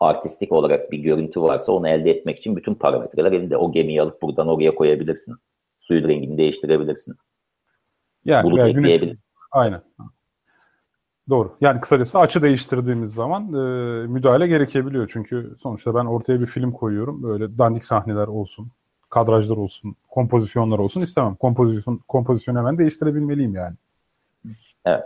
[0.00, 3.56] artistik olarak bir görüntü varsa onu elde etmek için bütün parametreler elinde.
[3.56, 5.34] O gemiyi alıp buradan oraya koyabilirsin.
[5.80, 7.14] Suyun rengini değiştirebilirsin.
[8.24, 9.20] Yani, Bulut yani ekleyebilirsin.
[9.50, 9.82] Aynen.
[11.28, 11.56] Doğru.
[11.60, 15.10] Yani kısacası açı değiştirdiğimiz zaman e, müdahale gerekebiliyor.
[15.12, 17.22] Çünkü sonuçta ben ortaya bir film koyuyorum.
[17.22, 18.70] Böyle dandik sahneler olsun
[19.10, 21.34] kadrajlar olsun, kompozisyonlar olsun istemem.
[21.34, 23.74] Kompozisyon kompozisyonu hemen değiştirebilmeliyim yani.
[24.84, 25.04] Evet.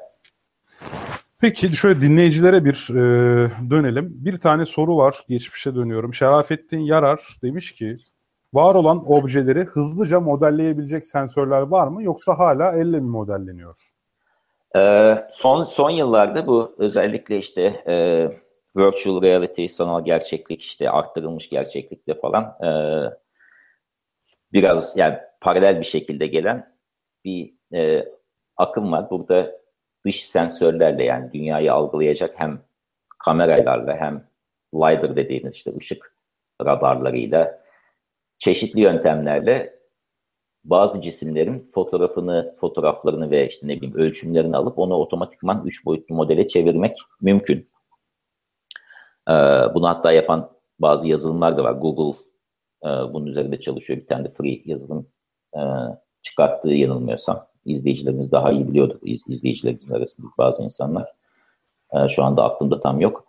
[1.41, 3.01] Peki şöyle dinleyicilere bir e,
[3.71, 4.13] dönelim.
[4.15, 5.25] Bir tane soru var.
[5.29, 6.15] Geçmişe dönüyorum.
[6.15, 7.97] Şerafettin Yarar demiş ki
[8.55, 13.79] var olan objeleri hızlıca modelleyebilecek sensörler var mı yoksa hala elle mi modelleniyor?
[14.77, 17.95] Ee, son son yıllarda bu özellikle işte e,
[18.77, 22.69] virtual reality, sanal gerçeklik, işte arttırılmış gerçeklikte falan e,
[24.55, 26.75] biraz yani paralel bir şekilde gelen
[27.25, 28.09] bir e,
[28.57, 29.11] akım var.
[29.11, 29.61] Burada
[30.07, 32.61] dış sensörlerle yani dünyayı algılayacak hem
[33.19, 34.29] kameralarla hem
[34.75, 36.17] LiDAR dediğimiz işte ışık
[36.67, 37.65] radarlarıyla
[38.39, 39.75] çeşitli yöntemlerle
[40.65, 46.49] bazı cisimlerin fotoğrafını, fotoğraflarını ve işte ne bileyim ölçümlerini alıp onu otomatikman üç boyutlu modele
[46.49, 47.69] çevirmek mümkün.
[49.29, 49.33] Ee,
[49.75, 51.73] bunu hatta yapan bazı yazılımlar da var.
[51.73, 52.19] Google
[52.85, 54.01] e, bunun üzerinde çalışıyor.
[54.01, 55.07] Bir tane de free yazılım
[55.57, 55.61] e,
[56.23, 57.47] çıkarttığı yanılmıyorsam.
[57.65, 58.99] izleyicilerimiz daha iyi biliyordur.
[59.03, 61.13] İz, izleyicilerimiz arasında bazı insanlar.
[61.93, 63.25] E, şu anda aklımda tam yok.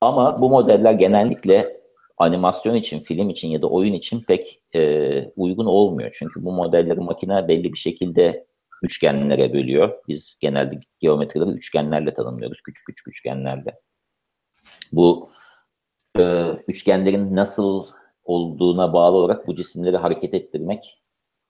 [0.00, 1.80] Ama bu modeller genellikle
[2.18, 6.16] animasyon için, film için ya da oyun için pek e, uygun olmuyor.
[6.18, 8.46] Çünkü bu modelleri makine belli bir şekilde
[8.82, 9.92] üçgenlere bölüyor.
[10.08, 12.60] Biz genelde geometrileri üçgenlerle tanımlıyoruz.
[12.60, 13.80] Küçük küçük üçgenlerle.
[14.92, 15.30] Bu
[16.18, 17.86] e, üçgenlerin nasıl
[18.26, 21.02] olduğuna bağlı olarak bu cisimleri hareket ettirmek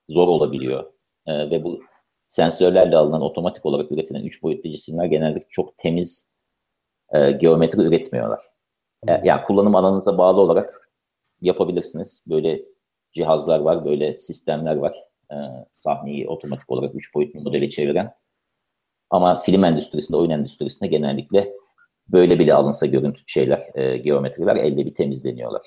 [0.09, 0.93] zor olabiliyor.
[1.27, 1.81] E, ve bu
[2.27, 6.29] sensörlerle alınan otomatik olarak üretilen üç boyutlu cisimler genellikle çok temiz
[7.13, 8.41] e, geometri üretmiyorlar.
[9.09, 10.91] E, yani kullanım alanınıza bağlı olarak
[11.41, 12.23] yapabilirsiniz.
[12.27, 12.63] Böyle
[13.13, 14.97] cihazlar var, böyle sistemler var.
[15.31, 15.37] E,
[15.75, 18.15] sahneyi otomatik olarak 3 boyutlu modele çeviren.
[19.11, 21.53] Ama film endüstrisinde, oyun endüstrisinde genellikle
[22.09, 25.63] böyle bile alınsa görüntü şeyler, e, geometriler elde bir temizleniyorlar.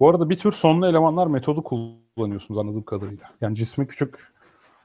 [0.00, 3.24] Bu arada bir tür sonlu elemanlar metodu kullanıyorsunuz anladığım kadarıyla.
[3.40, 4.32] Yani cismi küçük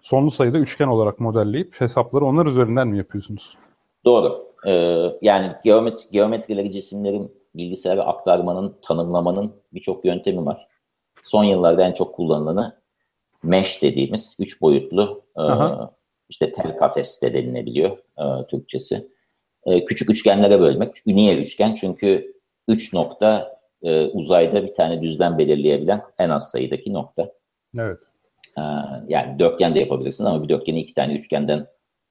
[0.01, 3.57] sonlu sayıda üçgen olarak modelleyip hesapları onlar üzerinden mi yapıyorsunuz?
[4.05, 4.51] Doğru.
[4.67, 10.67] Ee, yani geometri, geometrileri cisimlerin bilgisayara aktarmanın, tanımlamanın birçok yöntemi var.
[11.23, 12.81] Son yıllarda en çok kullanılanı
[13.43, 15.43] mesh dediğimiz üç boyutlu e,
[16.29, 19.07] işte tel kafes de denilebiliyor e, Türkçesi.
[19.65, 21.05] E, küçük üçgenlere bölmek.
[21.05, 21.75] Niye üçgen?
[21.75, 22.33] Çünkü
[22.67, 27.31] üç nokta e, uzayda bir tane düzlem belirleyebilen en az sayıdaki nokta.
[27.79, 27.99] Evet.
[28.57, 28.61] E,
[29.07, 31.67] yani dörtgen de yapabilirsiniz ama bir dörtgeni iki tane üçgenden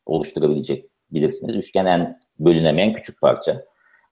[0.07, 1.57] oluşturabilecek bilirsiniz.
[1.57, 3.65] Üçgen en bölünemeyen küçük parça.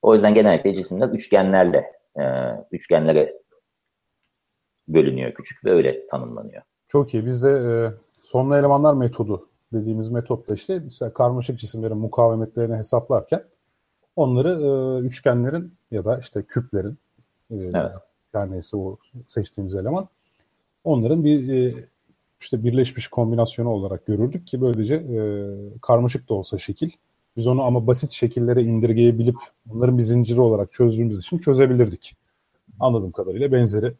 [0.02, 2.22] O yüzden genellikle cisimler üçgenlerle e,
[2.72, 3.38] üçgenlere
[4.88, 6.62] bölünüyor küçük ve öyle tanımlanıyor.
[6.88, 7.26] Çok iyi.
[7.26, 7.70] Bizde e,
[8.20, 13.44] sonlu elemanlar metodu dediğimiz metotla işte mesela karmaşık cisimlerin mukavemetlerini hesaplarken
[14.16, 16.98] onları e, üçgenlerin ya da işte küplerin
[17.50, 17.92] e, evet.
[18.32, 20.08] her neyse o seçtiğimiz eleman
[20.84, 21.74] onların bir e,
[22.40, 25.20] işte birleşmiş kombinasyonu olarak görürdük ki böylece e,
[25.82, 26.90] karmaşık da olsa şekil
[27.38, 32.16] biz onu ama basit şekillere indirgeyebilip bunların bir zinciri olarak çözdüğümüz için çözebilirdik.
[32.80, 33.94] Anladığım kadarıyla benzeri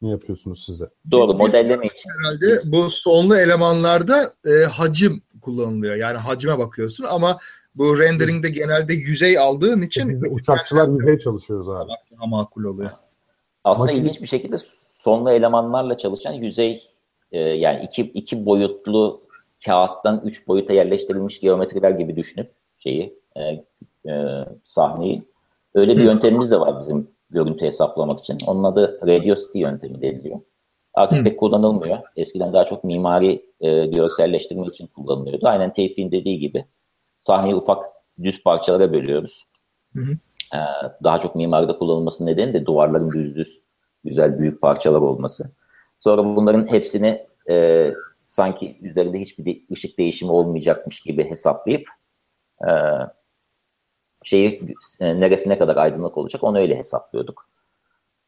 [0.00, 0.88] mi yapıyorsunuz size?
[1.10, 2.10] Doğru modelleme için.
[2.18, 5.96] Herhalde bu sonlu elemanlarda e, hacim kullanılıyor.
[5.96, 7.38] Yani hacime bakıyorsun ama
[7.74, 11.90] bu renderingde genelde yüzey aldığın için Biz uçakçılar yüzey çalışıyoruz abi.
[12.18, 12.90] Daha makul oluyor.
[13.64, 14.04] Aslında Makine...
[14.04, 14.56] ilginç bir şekilde
[14.98, 16.82] sonlu elemanlarla çalışan yüzey
[17.32, 19.20] e, yani iki, iki boyutlu
[19.64, 23.42] kağıttan üç boyuta yerleştirilmiş geometriler gibi düşünüp şeyi e,
[24.10, 25.22] e, sahneyi
[25.74, 28.38] öyle bir yöntemimiz de var bizim görüntü hesaplamak için.
[28.46, 30.40] Onun adı radiosity yöntemi deniliyor.
[30.94, 31.24] Artık Hı.
[31.24, 31.98] pek kullanılmıyor.
[32.16, 35.48] Eskiden daha çok mimari e, görselleştirme için kullanılıyordu.
[35.48, 36.64] Aynen Tevfik'in dediği gibi
[37.26, 37.84] sahneyi ufak
[38.22, 39.46] düz parçalara bölüyoruz.
[39.94, 40.12] Hı hı.
[40.54, 40.58] Ee,
[41.04, 43.60] daha çok mimaride kullanılması nedeni de duvarların düz düz
[44.04, 45.50] güzel büyük parçalar olması.
[46.00, 47.90] Sonra bunların hepsini e,
[48.26, 51.88] sanki üzerinde hiçbir de, ışık değişimi olmayacakmış gibi hesaplayıp
[52.68, 52.70] e,
[54.24, 57.48] şeyi e, neresi ne kadar aydınlık olacak onu öyle hesaplıyorduk.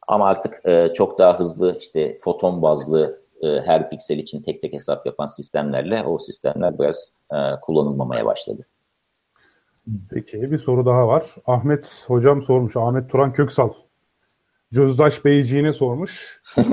[0.07, 4.73] Ama artık e, çok daha hızlı işte foton bazlı e, her piksel için tek tek
[4.73, 8.67] hesap yapan sistemlerle o sistemler biraz e, kullanılmamaya başladı.
[10.09, 11.35] Peki bir soru daha var.
[11.45, 12.77] Ahmet hocam sormuş.
[12.77, 13.69] Ahmet Turan Köksal.
[14.73, 16.41] Cözdaş Beyciğine sormuş.
[16.57, 16.63] ee,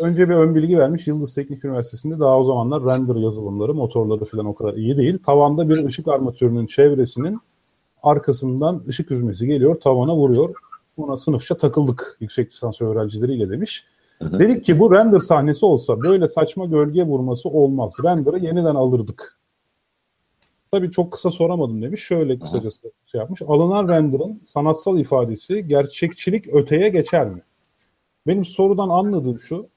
[0.00, 1.06] önce bir ön bilgi vermiş.
[1.06, 5.18] Yıldız Teknik Üniversitesi'nde daha o zamanlar render yazılımları, motorları falan o kadar iyi değil.
[5.26, 7.40] Tavanda bir ışık armatürünün çevresinin
[8.02, 10.54] arkasından ışık üzmesi geliyor, tavana vuruyor.
[10.96, 13.84] Buna sınıfça takıldık yüksek lisans öğrencileriyle demiş.
[14.20, 17.96] Dedik ki bu render sahnesi olsa böyle saçma gölge vurması olmaz.
[18.04, 19.38] Render'ı yeniden alırdık.
[20.74, 22.02] Tabii çok kısa soramadım demiş.
[22.02, 23.42] Şöyle kısacası şey yapmış.
[23.42, 27.42] Alınan render'ın sanatsal ifadesi gerçekçilik öteye geçer mi?
[28.26, 29.68] Benim sorudan anladığım şu.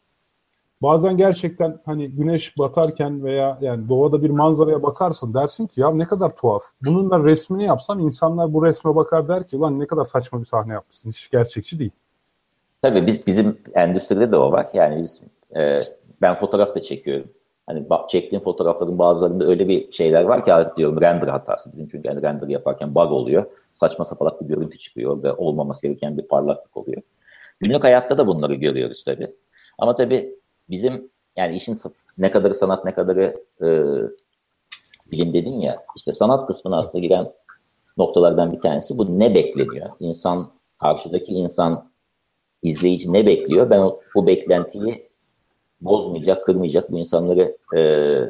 [0.82, 6.06] Bazen gerçekten hani güneş batarken veya yani doğada bir manzaraya bakarsın dersin ki ya ne
[6.06, 6.64] kadar tuhaf.
[6.82, 10.46] Bunun da resmini yapsam insanlar bu resme bakar der ki lan ne kadar saçma bir
[10.46, 11.10] sahne yapmışsın.
[11.10, 11.94] Hiç gerçekçi değil.
[12.82, 14.68] Tabii biz bizim endüstride de o var.
[14.74, 15.22] Yani biz
[15.56, 15.78] e,
[16.22, 17.30] ben fotoğraf da çekiyorum.
[17.68, 21.72] Hani çektiğim fotoğrafların bazılarında öyle bir şeyler var ki diyorum render hatası.
[21.72, 23.46] Bizim çünkü yani render yaparken bug oluyor.
[23.76, 27.02] Saçma sapalak bir görüntü çıkıyor ve olmaması gereken bir parlaklık oluyor.
[27.60, 29.32] Günlük hayatta da bunları görüyoruz tabii.
[29.78, 30.36] Ama tabii
[30.70, 31.78] bizim yani işin
[32.18, 33.68] ne kadarı sanat ne kadarı e,
[35.12, 37.34] bilim dedin ya işte sanat kısmına aslında giren
[37.98, 39.90] noktalardan bir tanesi bu ne bekleniyor?
[40.00, 41.90] İnsan karşıdaki insan
[42.62, 43.70] izleyici ne bekliyor?
[43.70, 43.82] Ben
[44.16, 45.07] bu beklentiyi
[45.82, 47.82] bozmayacak, kırmayacak, bu insanları e,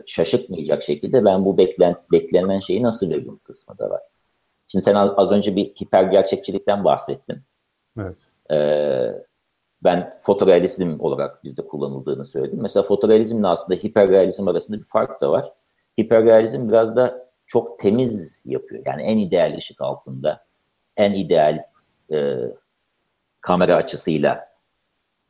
[0.06, 4.02] şaşırtmayacak şekilde ben bu beklen, beklenen şeyi nasıl veriyorum kısmı da var.
[4.68, 7.42] Şimdi sen az önce bir hiper gerçekçilikten bahsettin.
[8.00, 8.18] Evet.
[8.52, 9.24] Ee,
[9.84, 12.60] ben fotorealizm olarak bizde kullanıldığını söyledim.
[12.62, 15.54] Mesela fotorealizmle aslında hiperrealizm arasında bir fark da var.
[16.00, 18.84] Hiperrealizm biraz da çok temiz yapıyor.
[18.86, 20.46] Yani en ideal ışık altında,
[20.98, 21.64] en ideal
[22.12, 22.38] e,
[23.42, 24.48] kamera açısıyla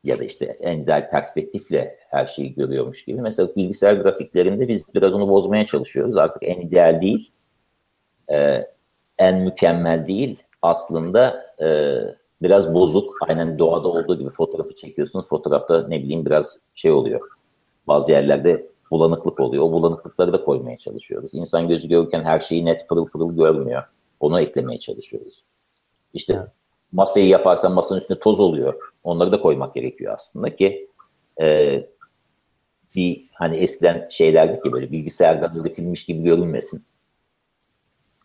[0.04, 3.20] ya da işte en ideal perspektifle her şeyi görüyormuş gibi.
[3.20, 6.16] Mesela bilgisayar grafiklerinde biz biraz onu bozmaya çalışıyoruz.
[6.16, 7.30] Artık en ideal değil,
[8.34, 8.66] e,
[9.18, 10.36] en mükemmel değil.
[10.62, 11.98] Aslında e,
[12.42, 13.16] biraz bozuk.
[13.28, 15.28] Aynen doğada olduğu gibi fotoğrafı çekiyorsunuz.
[15.28, 17.20] Fotoğrafta ne bileyim biraz şey oluyor.
[17.86, 19.64] Bazı yerlerde bulanıklık oluyor.
[19.64, 21.30] O bulanıklıkları da koymaya çalışıyoruz.
[21.34, 23.82] İnsan gözü görürken her şeyi net pırıl pırıl görmüyor.
[24.20, 25.44] Onu eklemeye çalışıyoruz.
[26.14, 26.46] İşte
[26.92, 28.74] masayı yaparsan masanın üstünde toz oluyor.
[29.04, 30.88] Onları da koymak gerekiyor aslında ki
[31.40, 31.80] e,
[32.96, 36.84] bir hani eskiden şeylerdi ki böyle bilgisayardan üretilmiş gibi görünmesin.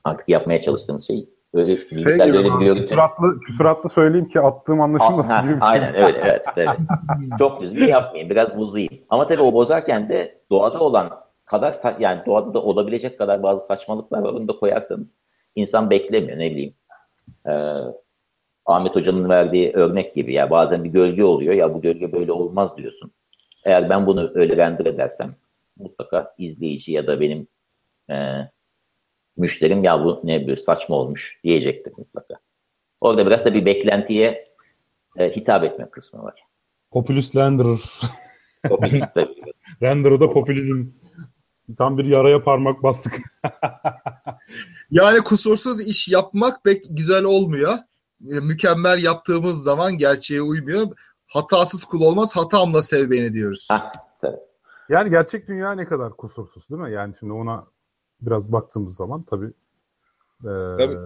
[0.03, 2.87] Artık yapmaya çalıştığımız şey öyle Şey bilgisayarda gibi, öyle bir görüntü.
[2.87, 5.59] küsuratlı, küsuratlı söyleyeyim ki attığım anlaşılmasın Ha, gibi şey.
[5.61, 6.77] aynen öyle evet, evet.
[7.39, 8.93] Çok düzgün yapmayayım biraz bozayım.
[9.09, 11.09] Ama tabii o bozarken de doğada olan
[11.45, 14.33] kadar yani doğada da olabilecek kadar bazı saçmalıklar var.
[14.33, 15.15] Onu da koyarsanız
[15.55, 16.73] insan beklemiyor ne bileyim.
[17.47, 17.51] Ee,
[18.65, 22.77] Ahmet Hoca'nın verdiği örnek gibi ya bazen bir gölge oluyor ya bu gölge böyle olmaz
[22.77, 23.11] diyorsun.
[23.65, 25.35] Eğer ben bunu öyle render edersem
[25.77, 27.47] mutlaka izleyici ya da benim
[28.09, 28.15] e,
[29.37, 32.35] müşterim ya bu ne bir saçma olmuş diyecektir mutlaka.
[33.01, 34.53] Orada biraz da bir beklentiye
[35.17, 36.43] e, hitap etme kısmı var.
[36.91, 37.79] Popülist renderer.
[38.69, 39.01] Tabii.
[39.81, 40.85] Renderer'da popülizm.
[41.77, 43.21] Tam bir yaraya parmak bastık.
[44.91, 47.77] Yani kusursuz iş yapmak pek güzel olmuyor.
[48.29, 50.87] E, mükemmel yaptığımız zaman gerçeğe uymuyor.
[51.27, 53.67] Hatasız kul olmaz, hatamla sev beni diyoruz.
[54.21, 54.37] Tabii.
[54.89, 56.91] Yani gerçek dünya ne kadar kusursuz değil mi?
[56.91, 57.65] Yani şimdi ona
[58.21, 59.53] biraz baktığımız zaman tabii.
[60.43, 60.97] Ee, Tabii.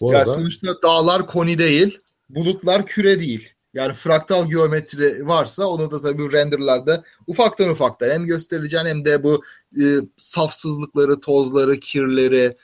[0.00, 3.54] Bu Yani arada sonuçta dağlar koni değil, bulutlar küre değil.
[3.74, 9.42] Yani fraktal geometri varsa onu da tabii renderlarda ufaktan ufaktan hem göstereceksin hem de bu
[9.80, 9.84] e,
[10.16, 12.56] safsızlıkları, tozları, kirleri,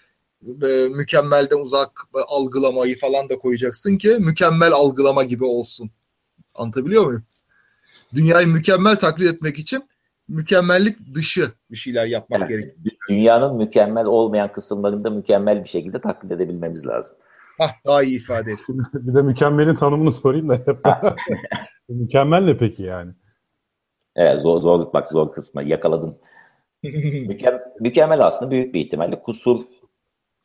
[0.47, 1.91] e, mükemmelden uzak
[2.29, 5.91] algılamayı falan da koyacaksın ki mükemmel algılama gibi olsun.
[6.55, 7.25] Anlatabiliyor muyum?
[8.15, 9.83] Dünyayı mükemmel taklit etmek için
[10.29, 12.75] mükemmellik dışı bir şeyler yapmak Yani gerekiyor.
[12.85, 17.15] dü- dünyanın mükemmel olmayan kısımlarını da mükemmel bir şekilde taklit edebilmemiz lazım.
[17.59, 18.59] Hah, daha iyi ifade et.
[18.95, 20.61] bir de mükemmelin tanımını sorayım da.
[21.89, 23.13] Mükemmel ne peki yani?
[24.17, 26.17] Evet, zor, zor, bak zor kısmı yakaladın.
[27.29, 29.65] Mükem, mükemmel aslında büyük bir ihtimalle kusur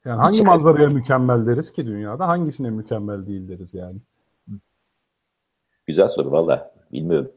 [0.06, 2.28] Yani hangi Hiç- manzaraya mükemmel deriz ki dünyada?
[2.28, 4.00] Hangisine mükemmel değil deriz yani?
[5.88, 7.32] güzel soru valla bilmiyorum.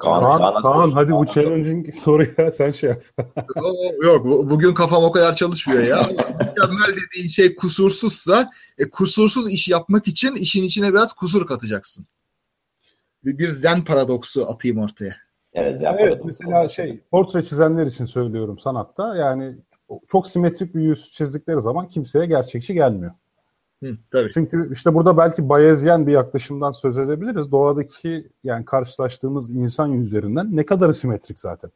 [0.00, 3.02] Kaan, Kaan, sana- Kaan hadi bu challenging soruya sen şey yap.
[4.02, 5.96] Yok bu- bugün kafam o kadar çalışmıyor ya.
[6.40, 12.06] Mükemmel dediğin şey kusursuzsa e, kusursuz iş yapmak için işin içine biraz kusur katacaksın.
[13.24, 15.14] Bir, bir zen paradoksu atayım ortaya.
[15.52, 19.56] Evet, yani Evet mesela şey portre çizenler için söylüyorum sanatta yani
[20.08, 23.12] çok simetrik bir yüz çizdikleri zaman kimseye gerçekçi gelmiyor.
[23.82, 24.30] Hı, tabii.
[24.34, 27.52] Çünkü işte burada belki Bayezyen bir yaklaşımdan söz edebiliriz.
[27.52, 31.70] Doğadaki yani karşılaştığımız insan yüzlerinden ne kadar simetrik zaten.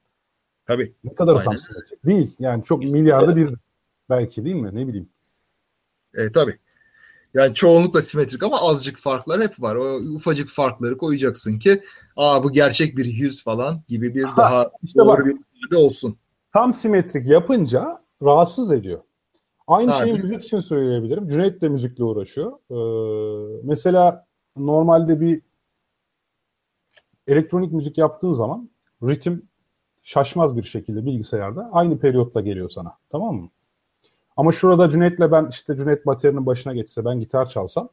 [0.67, 0.95] Tabii.
[1.05, 1.45] Ne kadar Aynen.
[1.45, 2.07] tam simetrik.
[2.07, 2.37] Değil.
[2.39, 3.55] Yani çok milyarda bir
[4.11, 4.71] belki değil mi?
[4.75, 5.09] Ne bileyim.
[6.15, 6.59] E, tabii.
[7.35, 9.77] Yani çoğunlukla simetrik ama azıcık farklar hep var.
[9.77, 11.83] O ufacık farkları koyacaksın ki
[12.17, 15.27] aa bu gerçek bir yüz falan gibi bir daha işte doğru bak.
[15.27, 16.19] bir ifade olsun.
[16.53, 19.01] Tam simetrik yapınca rahatsız ediyor.
[19.67, 21.29] Aynı Ha, şeyi müzik için söyleyebilirim.
[21.29, 22.53] Cüneyt de müzikle uğraşıyor.
[22.71, 24.27] Ee, mesela
[24.57, 25.43] normalde bir
[27.27, 28.71] elektronik müzik yaptığın zaman
[29.03, 29.49] ritim
[30.03, 32.99] şaşmaz bir şekilde bilgisayarda aynı periyotta geliyor sana.
[33.11, 33.49] Tamam mı?
[34.37, 37.89] Ama şurada Cüneyt'le ben işte Cüneyt baterinin başına geçse ben gitar çalsam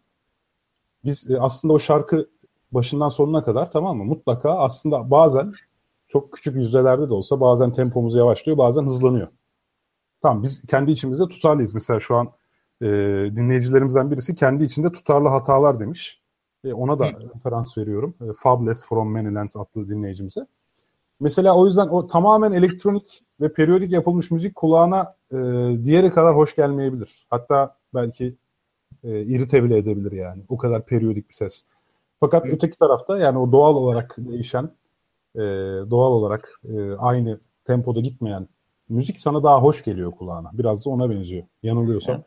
[1.05, 2.29] biz e, aslında o şarkı
[2.71, 4.05] başından sonuna kadar tamam mı?
[4.05, 5.53] Mutlaka aslında bazen
[6.07, 9.27] çok küçük yüzdelerde de olsa bazen tempomuz yavaşlıyor bazen hızlanıyor.
[10.25, 11.73] Tamam biz kendi içimizde tutarlıyız.
[11.73, 12.27] Mesela şu an
[12.81, 12.85] e,
[13.35, 16.21] dinleyicilerimizden birisi kendi içinde tutarlı hatalar demiş.
[16.63, 18.15] E, ona da referans veriyorum.
[18.21, 20.47] E, Fabless from Manylands adlı dinleyicimize.
[21.19, 25.37] Mesela o yüzden o tamamen elektronik ve periyodik yapılmış müzik kulağına e,
[25.83, 27.27] diğeri kadar hoş gelmeyebilir.
[27.29, 28.35] Hatta belki
[29.03, 30.43] e, irite bile edebilir yani.
[30.49, 31.65] O kadar periyodik bir ses.
[32.19, 34.63] Fakat öteki tarafta yani o doğal olarak değişen,
[35.35, 35.39] e,
[35.89, 38.47] doğal olarak e, aynı tempoda gitmeyen
[38.89, 40.49] müzik sana daha hoş geliyor kulağına.
[40.53, 41.43] Biraz da ona benziyor.
[41.63, 42.23] Yanılıyorsam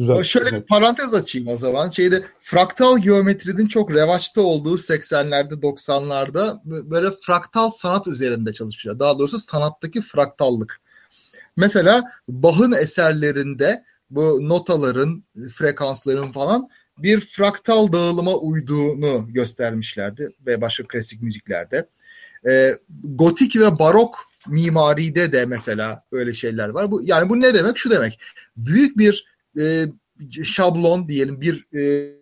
[0.00, 0.24] düzelt.
[0.24, 1.88] Şöyle bir parantez açayım o zaman.
[1.88, 8.98] Şeyde fraktal geometrinin çok revaçta olduğu 80'lerde 90'larda böyle fraktal sanat üzerinde çalışıyor.
[8.98, 10.80] Daha doğrusu sanattaki fraktallık.
[11.56, 15.24] Mesela Bach'ın eserlerinde bu notaların,
[15.54, 21.88] frekansların falan bir fraktal dağılıma uyduğunu göstermişlerdi ve başka klasik müziklerde.
[22.48, 26.90] Ee, gotik ve barok mimaride de mesela öyle şeyler var.
[26.90, 27.78] Bu yani bu ne demek?
[27.78, 28.20] Şu demek.
[28.56, 29.26] Büyük bir
[29.60, 29.86] e,
[30.42, 32.12] şablon diyelim bir e,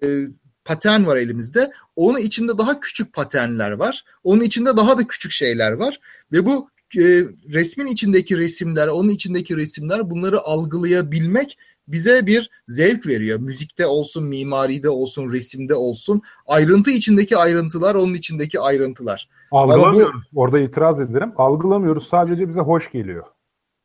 [0.64, 1.70] patern var elimizde.
[1.96, 4.04] Onun içinde daha küçük paternler var.
[4.24, 6.00] Onun içinde daha da küçük şeyler var
[6.32, 11.58] ve bu e, resmin içindeki resimler, onun içindeki resimler bunları algılayabilmek
[11.88, 13.38] bize bir zevk veriyor.
[13.38, 16.22] Müzikte olsun, mimaride olsun, resimde olsun.
[16.46, 19.28] Ayrıntı içindeki ayrıntılar, onun içindeki ayrıntılar.
[19.50, 20.30] Algılamıyoruz.
[20.34, 21.32] Orada itiraz ederim.
[21.36, 22.06] Algılamıyoruz.
[22.06, 23.24] Sadece bize hoş geliyor.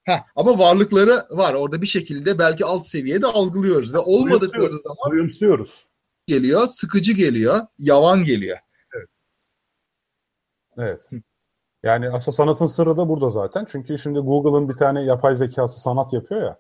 [0.03, 1.53] Heh, ama varlıkları var.
[1.53, 5.87] Orada bir şekilde belki alt seviyede algılıyoruz ve olmadıkları zaman duyumsuyoruz.
[6.27, 8.57] Geliyor, sıkıcı geliyor, yavan geliyor.
[8.95, 9.09] Evet.
[10.77, 11.23] Evet.
[11.83, 13.67] Yani aslında sanatın sırrı da burada zaten.
[13.71, 16.59] Çünkü şimdi Google'ın bir tane yapay zekası sanat yapıyor ya.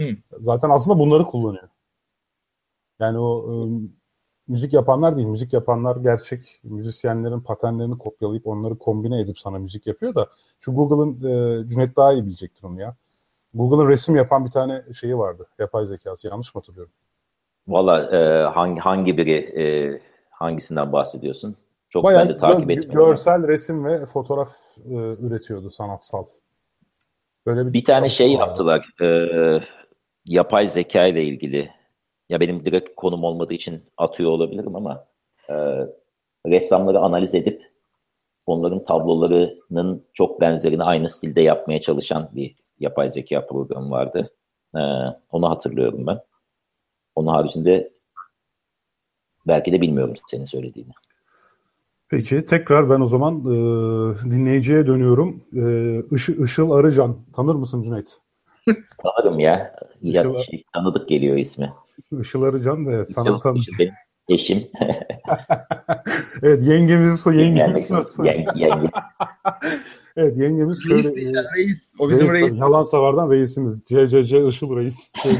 [0.00, 0.16] Hı.
[0.40, 1.68] Zaten aslında bunları kullanıyor.
[3.00, 3.80] Yani o ıı,
[4.50, 10.14] müzik yapanlar değil, müzik yapanlar gerçek müzisyenlerin paternlerini kopyalayıp onları kombine edip sana müzik yapıyor
[10.14, 10.26] da
[10.60, 12.96] şu Google'ın e, Cüneyt daha iyi bilecektir onu ya.
[13.54, 15.46] Google'ın resim yapan bir tane şeyi vardı.
[15.58, 16.28] Yapay zekası.
[16.28, 16.92] Yanlış mı hatırlıyorum?
[17.68, 19.64] Valla e, hangi hangi biri e,
[20.30, 21.56] hangisinden bahsediyorsun?
[21.88, 22.92] Çok Bayağı ben de takip etmedim.
[22.92, 24.48] Görsel, resim ve fotoğraf
[24.90, 26.24] e, üretiyordu sanatsal.
[27.46, 28.40] Böyle bir, bir tane şey vardı.
[28.40, 28.88] yaptılar.
[29.02, 29.60] E,
[30.24, 31.70] yapay zeka ile ilgili
[32.30, 35.04] ya benim direkt konum olmadığı için atıyor olabilirim ama
[35.48, 35.54] e,
[36.46, 37.70] ressamları analiz edip
[38.46, 44.30] onların tablolarının çok benzerini aynı stilde yapmaya çalışan bir yapay zeka programı vardı.
[44.74, 44.80] E,
[45.30, 46.20] onu hatırlıyorum ben.
[47.14, 47.92] Onun haricinde
[49.46, 50.92] belki de bilmiyorum senin söylediğini.
[52.08, 53.54] Peki tekrar ben o zaman e,
[54.30, 55.42] dinleyiciye dönüyorum.
[55.56, 55.64] E,
[56.14, 58.18] Işı, Işıl Arıcan tanır mısın Cüneyt?
[58.98, 59.74] Tanırım ya.
[60.02, 61.72] ya şey, tanıdık geliyor ismi.
[62.20, 63.58] Işıl Arıcan da sana tanı.
[63.78, 63.92] Benim
[64.28, 64.58] eşim.
[66.42, 67.90] evet yengemiz yengemiz
[68.24, 68.88] yenge, yenge.
[70.16, 71.02] evet yengemiz şöyle.
[71.02, 71.94] Reis, e, reis.
[71.98, 72.42] O bizim reis.
[72.42, 72.60] reis.
[72.60, 73.80] Yalan savardan reisimiz.
[73.86, 75.12] CCC Işıl Reis.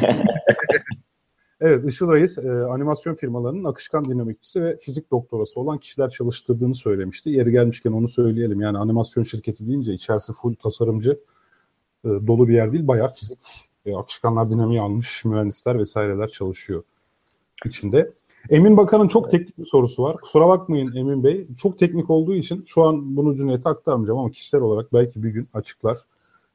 [1.62, 7.30] Evet, Işıl Reis e, animasyon firmalarının akışkan dinamikçisi ve fizik doktorası olan kişiler çalıştırdığını söylemişti.
[7.30, 8.60] Yeri gelmişken onu söyleyelim.
[8.60, 11.20] Yani animasyon şirketi deyince içerisi full tasarımcı
[12.04, 12.86] e, dolu bir yer değil.
[12.86, 16.82] Bayağı fizik, e, akışkanlar dinamiği almış mühendisler vesaireler çalışıyor
[17.64, 18.12] içinde.
[18.50, 20.16] Emin Bakan'ın çok teknik bir sorusu var.
[20.16, 21.46] Kusura bakmayın Emin Bey.
[21.58, 25.48] Çok teknik olduğu için şu an bunu Cüneyt'e aktarmayacağım ama kişisel olarak belki bir gün
[25.54, 25.98] açıklar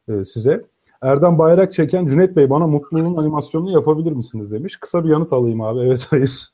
[0.10, 0.66] e, size.
[1.02, 4.78] Erdem Bayrak çeken Cüneyt Bey bana mutluluğun animasyonunu yapabilir misiniz demiş.
[4.78, 5.80] Kısa bir yanıt alayım abi.
[5.80, 6.50] Evet hayır.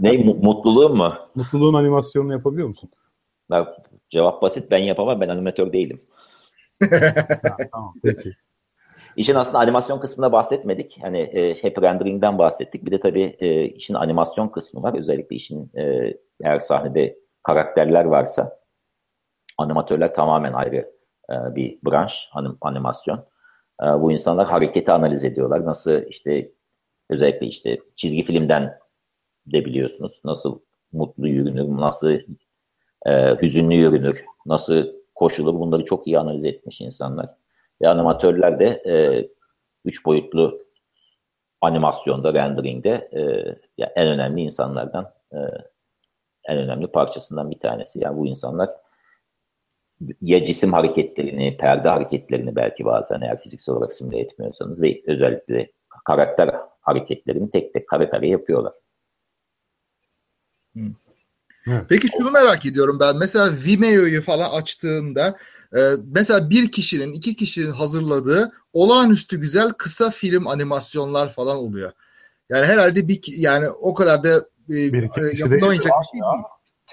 [0.00, 1.14] ne mutluluğun mu?
[1.34, 2.90] Mutluluğun animasyonunu yapabiliyor musun?
[3.50, 3.76] Ya,
[4.10, 6.00] cevap basit ben yapamam ben animatör değilim.
[7.42, 8.32] ha, tamam peki.
[9.16, 10.98] İşin aslında animasyon kısmına bahsetmedik.
[11.02, 12.84] Hani e, hep rendering'den bahsettik.
[12.84, 14.98] Bir de tabii e, işin animasyon kısmı var.
[14.98, 18.58] Özellikle işin e, eğer sahnede karakterler varsa
[19.58, 20.92] animatörler tamamen ayrı
[21.30, 23.26] e, bir branş anim, animasyon.
[23.82, 25.64] E, bu insanlar hareketi analiz ediyorlar.
[25.64, 26.52] Nasıl işte
[27.10, 28.78] özellikle işte çizgi filmden
[29.46, 30.20] de biliyorsunuz.
[30.24, 30.60] Nasıl
[30.92, 32.10] mutlu yürünür, nasıl
[33.06, 37.41] e, hüzünlü yürünür, nasıl koşulur bunları çok iyi analiz etmiş insanlar.
[37.82, 39.28] Ve animatörler de e,
[39.84, 40.62] üç boyutlu
[41.60, 43.20] animasyonda, renderingde e,
[43.78, 45.38] yani en önemli insanlardan e,
[46.44, 47.98] en önemli parçasından bir tanesi.
[47.98, 48.70] Yani bu insanlar
[50.20, 55.72] ya cisim hareketlerini, perde hareketlerini belki bazen eğer fiziksel olarak simüle etmiyorsanız ve özellikle
[56.04, 58.72] karakter hareketlerini tek tek kare kare yapıyorlar.
[61.88, 63.16] Peki şunu merak ediyorum ben.
[63.16, 65.36] Mesela Vimeo'yu falan açtığında
[65.76, 65.80] e,
[66.14, 71.92] mesela bir kişinin, iki kişinin hazırladığı olağanüstü güzel kısa film animasyonlar falan oluyor.
[72.50, 74.36] Yani herhalde bir yani o kadar da
[74.70, 76.42] e, bir e, yapımda oynayacak bir şey değil.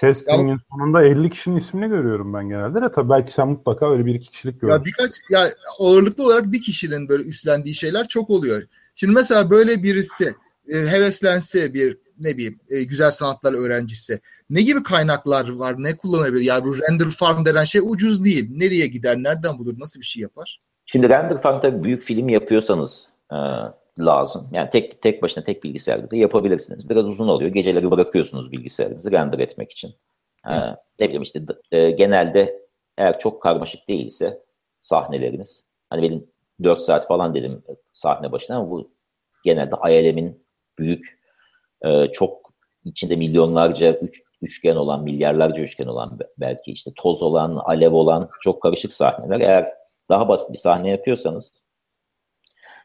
[0.00, 4.06] Casting'in ya, sonunda 50 kişinin ismini görüyorum ben genelde de tabii belki sen mutlaka öyle
[4.06, 4.78] bir iki kişilik görürsün.
[4.78, 5.48] Ya birkaç ya
[5.78, 8.62] ağırlıklı olarak bir kişinin böyle üstlendiği şeyler çok oluyor.
[8.94, 10.34] Şimdi mesela böyle birisi
[10.68, 16.44] e, heveslense bir ne bileyim e, güzel sanatlar öğrencisi ne gibi kaynaklar var ne kullanabilir?
[16.44, 18.48] Yani bu render farm denen şey ucuz değil.
[18.50, 19.16] Nereye gider?
[19.16, 19.74] Nereden bulur?
[19.78, 20.60] Nasıl bir şey yapar?
[20.86, 23.36] Şimdi render farm tabii büyük film yapıyorsanız e,
[23.98, 24.48] lazım.
[24.52, 26.88] Yani tek tek başına tek bilgisayarda da yapabilirsiniz.
[26.88, 27.50] Biraz uzun oluyor.
[27.50, 29.94] Geceleri bırakıyorsunuz bilgisayarınızı render etmek için.
[30.46, 30.50] Ee,
[30.98, 31.42] ne bileyim işte
[31.72, 32.66] e, genelde
[32.98, 34.42] eğer çok karmaşık değilse
[34.82, 36.26] sahneleriniz hani benim
[36.62, 38.90] 4 saat falan dedim sahne başına ama bu
[39.44, 40.46] genelde ILM'in
[40.78, 41.20] büyük
[41.82, 42.52] e, çok
[42.84, 48.62] içinde milyonlarca üç, üçgen olan, milyarlarca üçgen olan belki işte toz olan, alev olan çok
[48.62, 49.40] karışık sahneler.
[49.40, 49.72] Eğer
[50.08, 51.52] daha basit bir sahne yapıyorsanız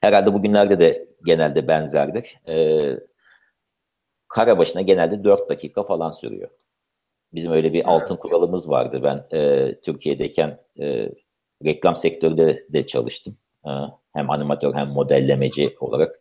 [0.01, 2.35] Herhalde bugünlerde de genelde benzerdir.
[2.47, 2.99] Ee,
[4.27, 6.49] kare başına genelde 4 dakika falan sürüyor.
[7.33, 8.99] Bizim öyle bir altın kuralımız vardı.
[9.03, 11.09] Ben e, Türkiye'deyken e,
[11.65, 13.37] reklam sektöründe de çalıştım.
[13.65, 13.69] E,
[14.13, 16.19] hem animatör hem modellemeci olarak.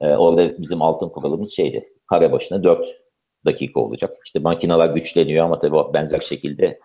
[0.00, 1.88] E, orada bizim altın kuralımız şeydi.
[2.06, 3.05] Kare başına 4
[3.46, 4.18] dakika olacak.
[4.24, 6.80] İşte makineler güçleniyor ama tabii benzer şekilde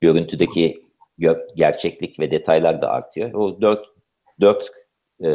[0.00, 0.82] görüntüdeki
[1.56, 3.32] gerçeklik ve detaylar da artıyor.
[3.34, 3.86] O 4
[4.40, 4.70] 4
[5.24, 5.28] e,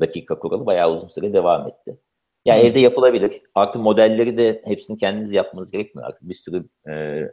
[0.00, 1.98] dakika kuralı bayağı uzun süre devam etti.
[2.44, 2.68] Yani hmm.
[2.68, 3.42] evde yapılabilir.
[3.54, 6.08] Artık modelleri de hepsini kendiniz yapmanız gerekmiyor.
[6.08, 7.24] Artık bir sürü e,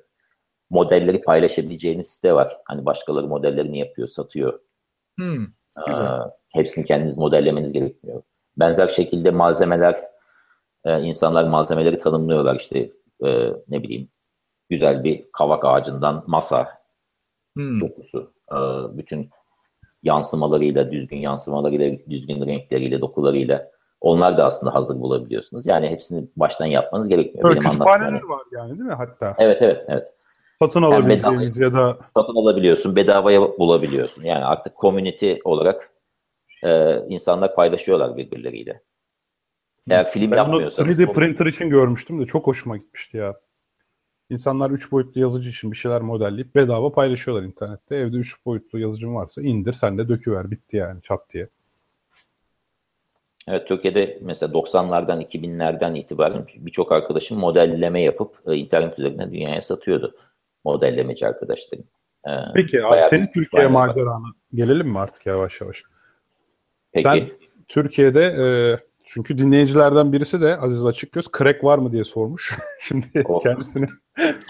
[0.70, 2.58] modelleri paylaşabileceğiniz site var.
[2.66, 4.60] Hani başkaları modellerini yapıyor, satıyor.
[5.20, 5.46] Hmm.
[5.88, 6.06] Güzel.
[6.06, 8.22] Ee, hepsini kendiniz modellemeniz gerekmiyor.
[8.58, 10.04] Benzer şekilde malzemeler,
[10.88, 12.56] e, insanlar malzemeleri tanımlıyorlar.
[12.56, 12.80] İşte
[13.26, 14.10] e, ne bileyim
[14.70, 16.68] güzel bir kavak ağacından masa
[17.56, 17.82] hmm.
[17.82, 18.34] dokusu.
[18.52, 18.58] E,
[18.98, 19.30] bütün
[20.04, 23.72] yansımalarıyla, düzgün yansımalarıyla, düzgün renkleriyle, dokularıyla
[24.02, 25.66] onlar da aslında hazır bulabiliyorsunuz.
[25.66, 27.50] Yani hepsini baştan yapmanız gerekmiyor.
[27.50, 29.36] Benim kütüphaneler var yani değil mi hatta?
[29.38, 30.14] Evet evet evet.
[30.62, 34.24] Satın alabileceğiniz ya da satın alabiliyorsun, bedavaya bulabiliyorsun.
[34.24, 35.90] Yani artık community olarak
[36.64, 38.82] e, insanlar paylaşıyorlar birbirleriyle.
[39.90, 41.00] Eğer film ben yapmıyorsanız...
[41.00, 43.36] 3D printer için görmüştüm de çok hoşuma gitmişti ya.
[44.30, 47.96] İnsanlar 3 boyutlu yazıcı için bir şeyler modelleyip bedava paylaşıyorlar internette.
[47.96, 51.50] Evde 3 boyutlu yazıcım varsa indir sen de döküver bitti yani çat diye.
[53.48, 60.16] Evet Türkiye'de mesela 90'lardan 2000'lerden itibaren birçok arkadaşım modelleme yapıp e, internet üzerinden dünyaya satıyordu.
[60.64, 61.86] Modellemeci arkadaşlarım.
[62.28, 65.84] Ee, Peki abi senin Türkiye maceranı gelelim mi artık yavaş yavaş?
[66.92, 67.04] Peki.
[67.04, 67.30] Sen
[67.68, 68.46] Türkiye'de e,
[69.08, 72.58] çünkü dinleyicilerden birisi de Aziz Açıkgöz crack var mı diye sormuş.
[72.82, 73.44] Şimdi oh.
[73.44, 73.88] kendisine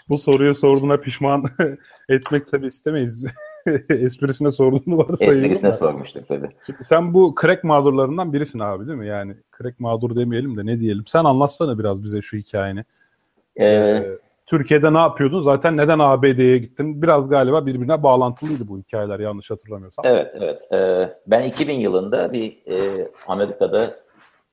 [0.09, 1.43] bu soruyu sorduğuna pişman
[2.09, 3.27] etmek tabii istemeyiz.
[3.89, 5.43] Esprisine sorduğunu varsayıyorum.
[5.43, 6.49] Esprisine sormuştuk tabii.
[6.65, 9.07] Şimdi sen bu crack mağdurlarından birisin abi değil mi?
[9.07, 11.03] Yani crack mağdur demeyelim de ne diyelim.
[11.07, 12.83] Sen anlatsana biraz bize şu hikayeni.
[13.55, 15.41] Ee, ee, Türkiye'de ne yapıyordun?
[15.41, 17.01] Zaten neden ABD'ye gittin?
[17.01, 20.05] Biraz galiba birbirine bağlantılıydı bu hikayeler yanlış hatırlamıyorsam.
[20.05, 20.61] Evet, evet.
[20.73, 24.06] Ee, ben 2000 yılında bir e, Amerika'da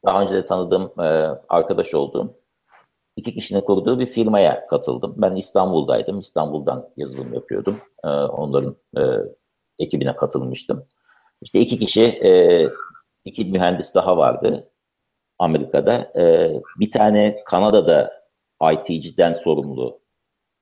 [0.06, 1.04] daha önce de tanıdığım e,
[1.48, 2.34] arkadaş olduğum
[3.16, 5.14] iki kişinin kurduğu bir firmaya katıldım.
[5.16, 6.20] Ben İstanbul'daydım.
[6.20, 7.80] İstanbul'dan yazılım yapıyordum.
[8.04, 9.02] E, onların e,
[9.78, 10.86] ekibine katılmıştım.
[11.42, 12.62] İşte iki kişi, e,
[13.24, 14.70] iki mühendis daha vardı
[15.38, 16.12] Amerika'da.
[16.18, 18.24] E, bir tane Kanada'da
[18.72, 20.00] IT'ciden sorumlu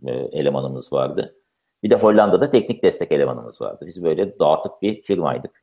[0.07, 1.37] e, elemanımız vardı.
[1.83, 3.85] Bir de Hollanda'da teknik destek elemanımız vardı.
[3.87, 5.63] Biz böyle dağıtık bir firmaydık.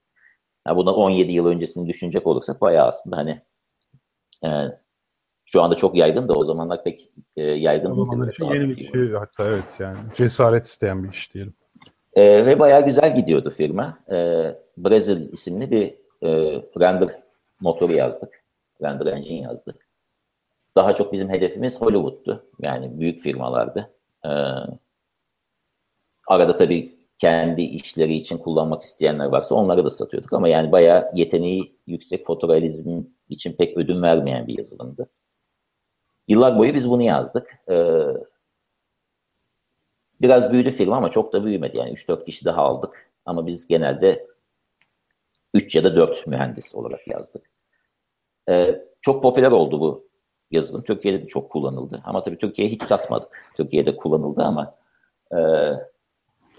[0.67, 3.41] Yani bundan 17 yıl öncesini düşünecek olursak bayağı aslında hani
[4.45, 4.49] e,
[5.45, 8.01] şu anda çok yaygın da o zamanlar pek e, yaygın değil.
[8.01, 11.53] O zamanlar için yeni bir şey hatta evet yani cesaret isteyen bir iş diyelim.
[12.13, 13.99] E, ve bayağı güzel gidiyordu firma.
[14.11, 14.15] E,
[14.77, 15.87] Brazil isimli bir
[16.21, 17.19] e, render
[17.59, 18.43] motoru yazdık.
[18.81, 19.89] Render engine yazdık.
[20.75, 22.45] Daha çok bizim hedefimiz Hollywood'tu.
[22.59, 23.89] Yani büyük firmalardı.
[24.25, 24.29] Ee,
[26.27, 30.34] arada tabii kendi işleri için kullanmak isteyenler varsa onları da satıyorduk.
[30.34, 35.09] Ama yani bayağı yeteneği yüksek fotorealizm için pek ödün vermeyen bir yazılımdı.
[36.28, 37.57] Yıllar boyu biz bunu yazdık.
[37.70, 38.05] Ee,
[40.22, 41.78] biraz büyüdü firma ama çok da büyümedi.
[41.78, 43.11] Yani 3-4 kişi daha aldık.
[43.26, 44.28] Ama biz genelde
[45.53, 47.49] 3 ya da 4 mühendis olarak yazdık.
[48.49, 50.09] Ee, çok popüler oldu bu
[50.51, 50.84] yazılım.
[50.84, 52.01] Türkiye'de de çok kullanıldı.
[52.05, 53.51] Ama tabii Türkiye'ye hiç satmadık.
[53.57, 54.76] Türkiye'de kullanıldı ama
[55.32, 55.38] e,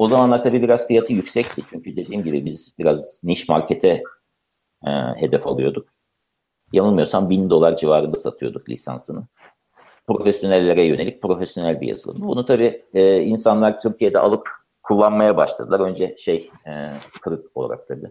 [0.01, 1.62] o zamanlar tabii biraz fiyatı yüksekti.
[1.70, 4.03] Çünkü dediğim gibi biz biraz niş markete
[4.86, 5.88] e, hedef alıyorduk.
[6.72, 9.26] Yanılmıyorsam bin dolar civarında satıyorduk lisansını.
[10.07, 12.22] Profesyonellere yönelik profesyonel bir yazılım.
[12.22, 14.48] Bunu tabii e, insanlar Türkiye'de alıp
[14.82, 15.80] kullanmaya başladılar.
[15.80, 18.11] Önce şey e, kırık olarak tabii.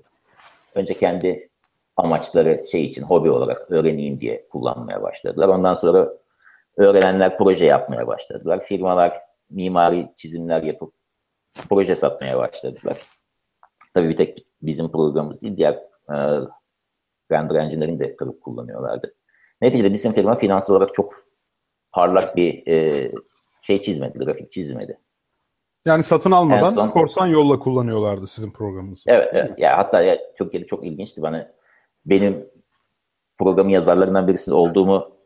[0.76, 1.50] Önce kendi
[1.98, 5.48] amaçları şey için hobi olarak öğreneyim diye kullanmaya başladılar.
[5.48, 6.10] Ondan sonra
[6.78, 8.64] öğrenenler proje yapmaya başladılar.
[8.64, 9.18] Firmalar
[9.50, 10.99] mimari çizimler yapıp
[11.70, 12.97] proje satmaya başladılar.
[13.93, 15.74] Tabii bir tek bizim programımız değil, diğer
[16.10, 16.16] e,
[17.32, 19.16] render engine'lerin de kırıp kullanıyorlardı.
[19.62, 21.24] Neticede bizim firma finansal olarak çok
[21.91, 23.12] parlak bir e,
[23.62, 25.00] şey çizmedi, grafik çizmedi.
[25.86, 29.12] Yani satın almadan son, korsan yolla kullanıyorlardı sizin programınızı.
[29.12, 29.60] Evet, evet.
[29.60, 31.22] Ya hatta ya, Türkiye'de çok ilginçti.
[31.22, 31.52] Bana
[32.06, 32.50] benim
[33.38, 35.18] programı yazarlarından birisi olduğumu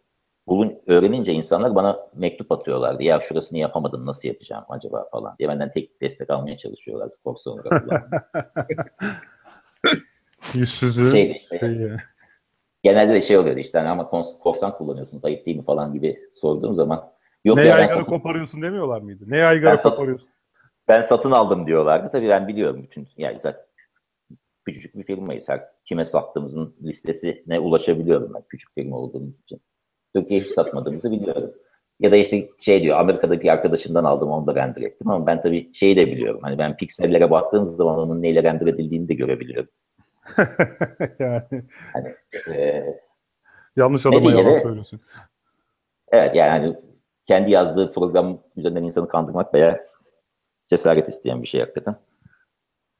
[0.47, 3.03] bulun öğrenince insanlar bana mektup atıyorlardı.
[3.03, 8.03] Ya şurasını yapamadın nasıl yapacağım acaba falan diye benden tek destek almaya çalışıyorlardı korsan olarak.
[10.53, 11.11] Yüzsüzlüğü.
[11.11, 11.91] Şey, işte, şey
[12.83, 14.09] Genelde de şey oluyordu işte hani ama
[14.43, 17.11] korsan kullanıyorsunuz ayıp değil mi falan gibi sorduğum zaman
[17.45, 18.03] yok ne ya yaygara satın...
[18.03, 19.23] koparıyorsun demiyorlar mıydı?
[19.27, 20.29] Ne yaygara ben koparıyorsun?
[20.87, 22.11] ben satın aldım diyorlardı.
[22.11, 23.61] Tabii ben biliyorum bütün yani zaten
[24.65, 25.49] küçücük bir firmayız.
[25.49, 29.61] Her kime sattığımızın listesine ulaşabiliyorum ben küçük firma olduğumuz için.
[30.15, 31.53] Türkiye'ye hiç satmadığımızı biliyorum.
[31.99, 35.41] Ya da işte şey diyor Amerika'da bir arkadaşımdan aldım onu da render ettim ama ben
[35.41, 36.39] tabii şeyi de biliyorum.
[36.43, 39.69] Hani ben piksellere baktığım zaman onun neyle render edildiğini de görebiliyorum.
[41.19, 41.63] yani.
[41.93, 42.15] Hani,
[42.55, 42.85] e,
[43.75, 45.01] Yanlış adama yalan söylüyorsun.
[46.11, 46.75] Evet yani hani
[47.27, 49.87] kendi yazdığı program üzerinden insanı kandırmak veya
[50.69, 51.95] cesaret isteyen bir şey hakikaten.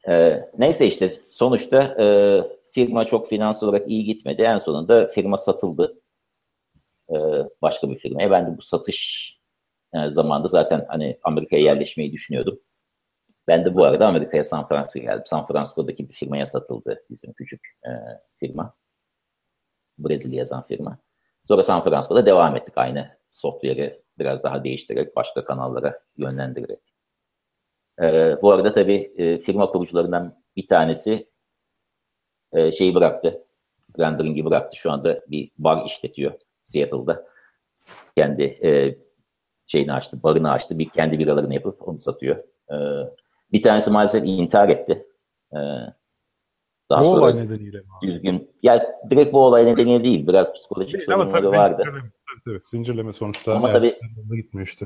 [0.09, 2.05] E, neyse işte sonuçta e,
[2.71, 4.41] firma çok finansal olarak iyi gitmedi.
[4.41, 6.02] En sonunda firma satıldı
[7.09, 7.15] e,
[7.61, 8.31] başka bir firmaya.
[8.31, 9.33] Ben de bu satış
[9.93, 12.59] e, zamanında zaten hani Amerika'ya yerleşmeyi düşünüyordum.
[13.47, 15.23] Ben de bu arada Amerika'ya San Francisco'ya geldim.
[15.25, 17.91] San Francisco'daki bir firmaya satıldı bizim küçük e,
[18.39, 18.75] firma.
[19.97, 20.97] Brezilya yazan firma.
[21.47, 26.79] Sonra San Francisco'da devam ettik aynı software'i biraz daha değiştirerek, başka kanallara yönlendirerek.
[28.01, 31.29] E, bu arada tabii e, firma kurucularından bir tanesi
[32.53, 33.45] e, şeyi bıraktı.
[33.99, 34.77] Rendering'i bıraktı.
[34.77, 36.33] Şu anda bir bar işletiyor
[36.63, 37.25] Seattle'da.
[38.17, 38.97] Kendi e,
[39.67, 40.79] şeyini açtı, barını açtı.
[40.79, 42.35] Bir kendi biralarını yapıp onu satıyor.
[42.71, 42.75] E,
[43.51, 45.07] bir tanesi maalesef intihar etti.
[45.53, 45.57] E,
[46.89, 47.85] daha bu sonra olay nedeniyle mi?
[48.01, 48.51] Düzgün.
[48.63, 50.27] Ya direkt bu olay nedeniyle değil.
[50.27, 51.83] Biraz psikolojik değil, sorunları vardı.
[51.83, 52.11] Zincirleme,
[52.45, 53.53] tabii, zincirleme sonuçta.
[53.55, 53.99] Ama tabii
[54.35, 54.85] gitmiyor işte.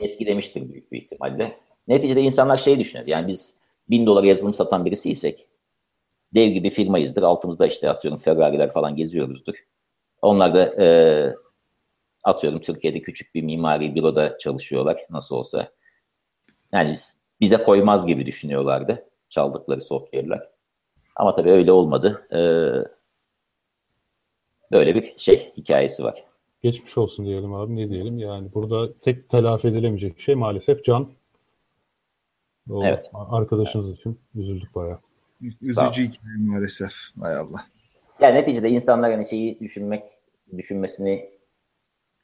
[0.00, 1.58] etkilemiştir büyük bir ihtimalle.
[1.88, 3.06] Neticede insanlar şey düşünüyor.
[3.06, 3.54] Yani biz
[3.90, 5.46] bin dolar yazılım satan birisiysek
[6.34, 7.22] dev gibi firmayızdır.
[7.22, 9.54] Altımızda işte atıyorum Ferrari'ler falan geziyoruzdur.
[10.22, 10.86] Onlar da e,
[12.24, 15.72] atıyorum Türkiye'de küçük bir mimari büroda çalışıyorlar nasıl olsa.
[16.72, 16.96] Yani
[17.40, 20.48] bize koymaz gibi düşünüyorlardı çaldıkları software'ler.
[21.16, 22.26] Ama tabii öyle olmadı.
[22.32, 22.38] Ee,
[24.72, 26.24] böyle bir şey hikayesi var.
[26.62, 31.08] Geçmiş olsun diyelim abi ne diyelim yani burada tek telafi edilemeyecek şey maalesef can.
[32.70, 33.10] O evet.
[33.14, 33.98] Arkadaşınız evet.
[33.98, 34.98] için üzüldük bayağı.
[35.40, 36.92] Üzücü hikaye maalesef.
[37.20, 37.60] Hay Allah.
[38.20, 40.04] Yani neticede insanlar hani şeyi düşünmek,
[40.56, 41.30] düşünmesini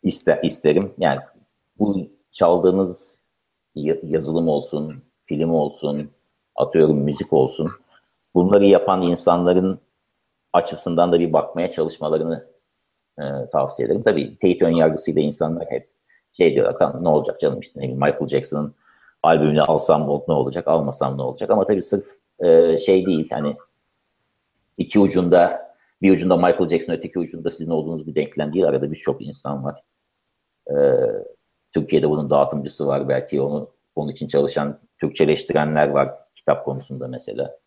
[0.02, 0.94] ister, isterim.
[0.98, 1.20] Yani
[1.78, 3.18] bu çaldığınız
[4.02, 6.10] yazılım olsun, film olsun,
[6.56, 7.70] atıyorum müzik olsun.
[8.34, 9.80] Bunları yapan insanların
[10.52, 12.46] açısından da bir bakmaya çalışmalarını
[13.18, 13.22] e,
[13.52, 14.02] tavsiye ederim.
[14.02, 15.90] Tabii teyit ön yargısıyla insanlar hep
[16.32, 18.74] şey diyorlar ne olacak canım işte Michael Jackson'ın
[19.22, 21.50] albümünü alsam ne olacak, almasam ne olacak.
[21.50, 22.06] Ama tabii sırf
[22.40, 23.56] e, şey değil hani
[24.78, 25.67] iki ucunda
[26.02, 28.64] bir ucunda Michael Jackson öteki ucunda sizin olduğunuz bir denklem değil.
[28.66, 29.82] Arada birçok insan var.
[30.70, 30.76] E,
[31.74, 33.08] Türkiye'de bunun dağıtımcısı var.
[33.08, 37.58] Belki onu onun için çalışan Türkçeleştirenler var kitap konusunda mesela.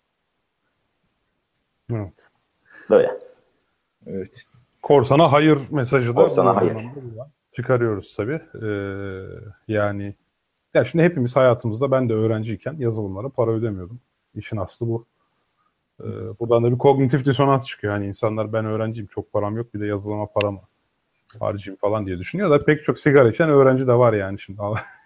[1.91, 2.27] Evet.
[2.89, 3.19] Böyle.
[4.07, 4.43] Evet.
[4.81, 6.77] Korsana hayır mesajı da Korsana hayır.
[7.51, 8.41] çıkarıyoruz tabii.
[8.63, 9.25] Ee,
[9.67, 10.15] yani
[10.73, 13.99] ya şimdi hepimiz hayatımızda ben de öğrenciyken yazılımlara para ödemiyordum.
[14.35, 15.05] İşin aslı bu.
[15.99, 16.05] Ee,
[16.39, 17.93] buradan da bir kognitif disonans çıkıyor.
[17.93, 20.61] Yani insanlar ben öğrenciyim çok param yok bir de yazılıma param
[21.39, 24.61] harcayayım falan diye düşünüyor da pek çok sigara içen öğrenci de var yani şimdi.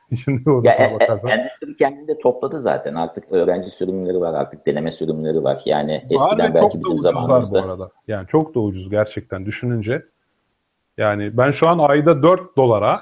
[0.24, 1.32] şimdi ya, e, e, bakarsan.
[1.32, 2.96] Endüstri kendini topladı zaten.
[2.96, 5.62] Artık öğrenci sürümleri var, artık deneme sürümleri var.
[5.66, 7.64] Yani eskiden belki bizim zamanımızda.
[7.64, 7.90] Bu arada.
[8.08, 10.06] Yani çok da ucuz gerçekten düşününce.
[10.98, 13.02] Yani ben şu an ayda 4 dolara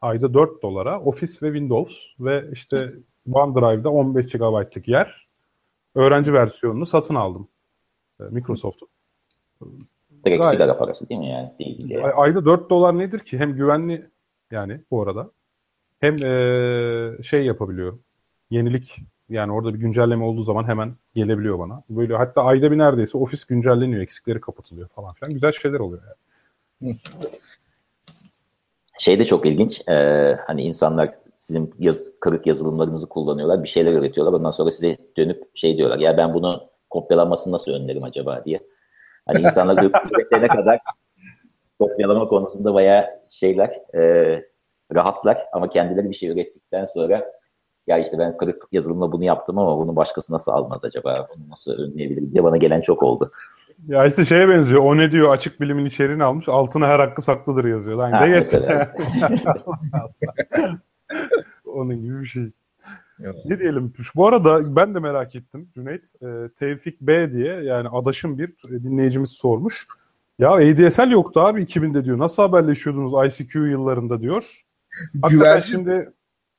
[0.00, 2.92] ayda 4 dolara Office ve Windows ve işte
[3.32, 5.26] OneDrive'da 15 GB'lık yer
[5.94, 7.48] öğrenci versiyonunu satın aldım.
[8.20, 8.88] E, Microsoft'un.
[10.24, 10.52] Direkt Gayet.
[10.52, 11.52] sigara parası değil mi yani?
[11.58, 12.12] Değil yani.
[12.12, 13.38] Ayda 4 dolar nedir ki?
[13.38, 14.10] Hem güvenli
[14.50, 15.30] yani bu arada
[16.00, 18.02] hem e, şey yapabiliyorum.
[18.50, 18.96] Yenilik
[19.28, 21.82] yani orada bir güncelleme olduğu zaman hemen gelebiliyor bana.
[21.90, 25.32] Böyle hatta ayda bir neredeyse ofis güncelleniyor, eksikleri kapatılıyor falan filan.
[25.32, 26.02] Güzel şeyler oluyor
[26.82, 26.96] yani.
[28.98, 29.88] Şey de çok ilginç.
[29.88, 29.94] E,
[30.46, 31.14] hani insanlar
[31.46, 34.38] sizin yaz, kırık yazılımlarınızı kullanıyorlar, bir şeyler üretiyorlar.
[34.38, 35.98] Ondan sonra size dönüp şey diyorlar.
[35.98, 38.60] Ya ben bunu kopyalanmasını nasıl önlerim acaba diye.
[39.26, 40.78] Hani insanlar üretene kadar
[41.78, 44.00] kopyalama konusunda bayağı şeyler e,
[44.94, 47.32] rahatlar ama kendileri bir şey ürettikten sonra
[47.86, 51.28] ya işte ben kırık yazılımla bunu yaptım ama bunu başkası nasıl almaz acaba?
[51.36, 53.32] Bunu nasıl önleyebilir diye bana gelen çok oldu.
[53.86, 54.82] Ya işte şeye benziyor.
[54.82, 55.32] O ne diyor?
[55.32, 56.48] Açık bilimin içeriğini almış.
[56.48, 57.98] Altına her hakkı saklıdır yazıyor.
[57.98, 58.88] Lan ha, de
[61.74, 62.50] Onun gibi bir şey.
[63.20, 63.36] Evet.
[63.44, 63.92] Ne diyelim?
[64.14, 66.14] Bu arada ben de merak ettim Cüneyt.
[66.22, 69.86] E, Tevfik B diye yani adaşım bir dinleyicimiz sormuş.
[70.38, 72.18] Ya ADSL yoktu abi 2000'de diyor.
[72.18, 74.64] Nasıl haberleşiyordunuz ICQ yıllarında diyor.
[75.30, 75.72] Güvercin.
[75.72, 76.12] şimdi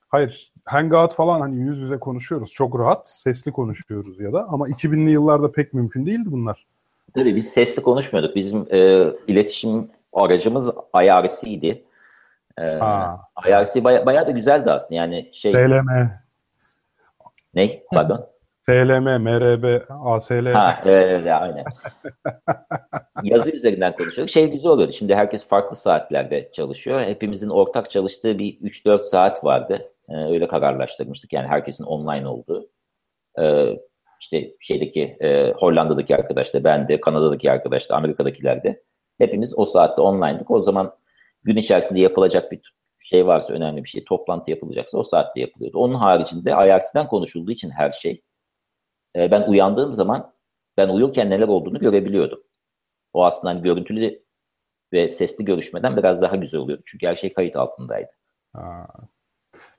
[0.08, 2.52] hayır Hangout falan hani yüz yüze konuşuyoruz.
[2.52, 6.66] Çok rahat sesli konuşuyoruz ya da ama 2000'li yıllarda pek mümkün değildi bunlar.
[7.14, 8.36] Tabii biz sesli konuşmuyorduk.
[8.36, 10.72] Bizim e, iletişim aracımız
[11.04, 11.84] IRC'ydi.
[12.60, 12.80] E,
[13.48, 14.96] IRC baya, bayağı da güzeldi aslında.
[14.96, 16.10] Yani şey SLM.
[17.54, 17.84] Ne?
[17.94, 18.28] Pardon.
[18.66, 20.54] SLM, MRB, ASL.
[20.54, 21.66] Ha, evet, evet aynen.
[23.24, 24.34] Yazı üzerinden konuşuyoruz.
[24.34, 24.94] Şey güzel oluyordu.
[24.94, 27.02] Şimdi herkes farklı saatlerde çalışıyor.
[27.02, 29.92] Hepimizin ortak çalıştığı bir 3-4 saat vardı.
[30.10, 31.34] Ee, öyle kararlaştırmıştık.
[31.34, 32.70] Yani herkesin online olduğu.
[33.40, 33.80] Ee,
[34.22, 38.84] işte şeydeki e, Hollanda'daki arkadaş da ben de, Kanada'daki arkadaş da, Amerika'dakiler de.
[39.18, 40.52] Hepimiz o saatte online'dık.
[40.52, 40.94] O zaman
[41.46, 45.78] gün içerisinde yapılacak bir şey varsa önemli bir şey, toplantı yapılacaksa o saatte yapılıyordu.
[45.78, 48.22] Onun haricinde IRC'den konuşulduğu için her şey
[49.16, 50.34] e, ben uyandığım zaman
[50.78, 52.44] ben uyurken neler olduğunu görebiliyordum.
[53.14, 54.24] O aslında hani görüntülü
[54.94, 56.84] ve sesli görüşmeden biraz daha güzel oluyordu.
[56.86, 58.12] Çünkü her şey kayıt altındaydı.
[58.54, 58.88] Ha.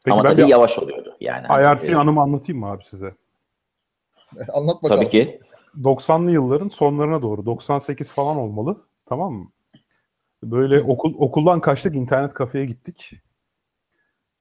[0.05, 1.17] Peki Ama tabii yavaş oluyordu.
[1.21, 3.15] Yani IRC hani, anımı anlatayım mı abi size?
[4.53, 5.05] Anlat bakalım.
[5.05, 5.41] Tabii ki.
[5.83, 8.85] 90'lı yılların sonlarına doğru 98 falan olmalı.
[9.07, 9.51] Tamam mı?
[10.43, 13.13] Böyle okul okuldan kaçtık internet kafeye gittik.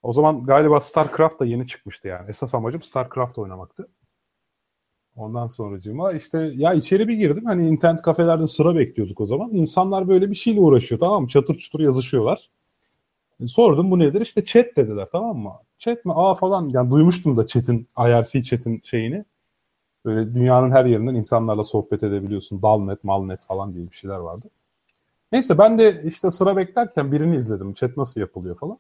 [0.04, 2.30] O zaman galiba StarCraft da yeni çıkmıştı yani.
[2.30, 3.88] Esas amacım StarCraft oynamaktı.
[5.16, 7.46] Ondan sonracığıma işte ya içeri bir girdim.
[7.46, 9.50] Hani internet kafelerde sıra bekliyorduk o zaman.
[9.54, 11.28] İnsanlar böyle bir şeyle uğraşıyor tamam mı?
[11.28, 12.50] Çatır çutur yazışıyorlar.
[13.40, 14.22] E, sordum bu nedir?
[14.22, 15.54] İşte chat dediler tamam mı?
[15.78, 16.14] Chat mi?
[16.16, 16.70] Aa falan.
[16.70, 19.26] Yani duymuştum da chat'in, IRC chat'in şeyini.
[20.06, 22.62] Böyle dünyanın her yerinden insanlarla sohbet edebiliyorsun.
[22.62, 24.50] Dalnet, malnet falan diye bir şeyler vardı.
[25.32, 27.74] Neyse ben de işte sıra beklerken birini izledim.
[27.74, 28.78] Chat nasıl yapılıyor falan.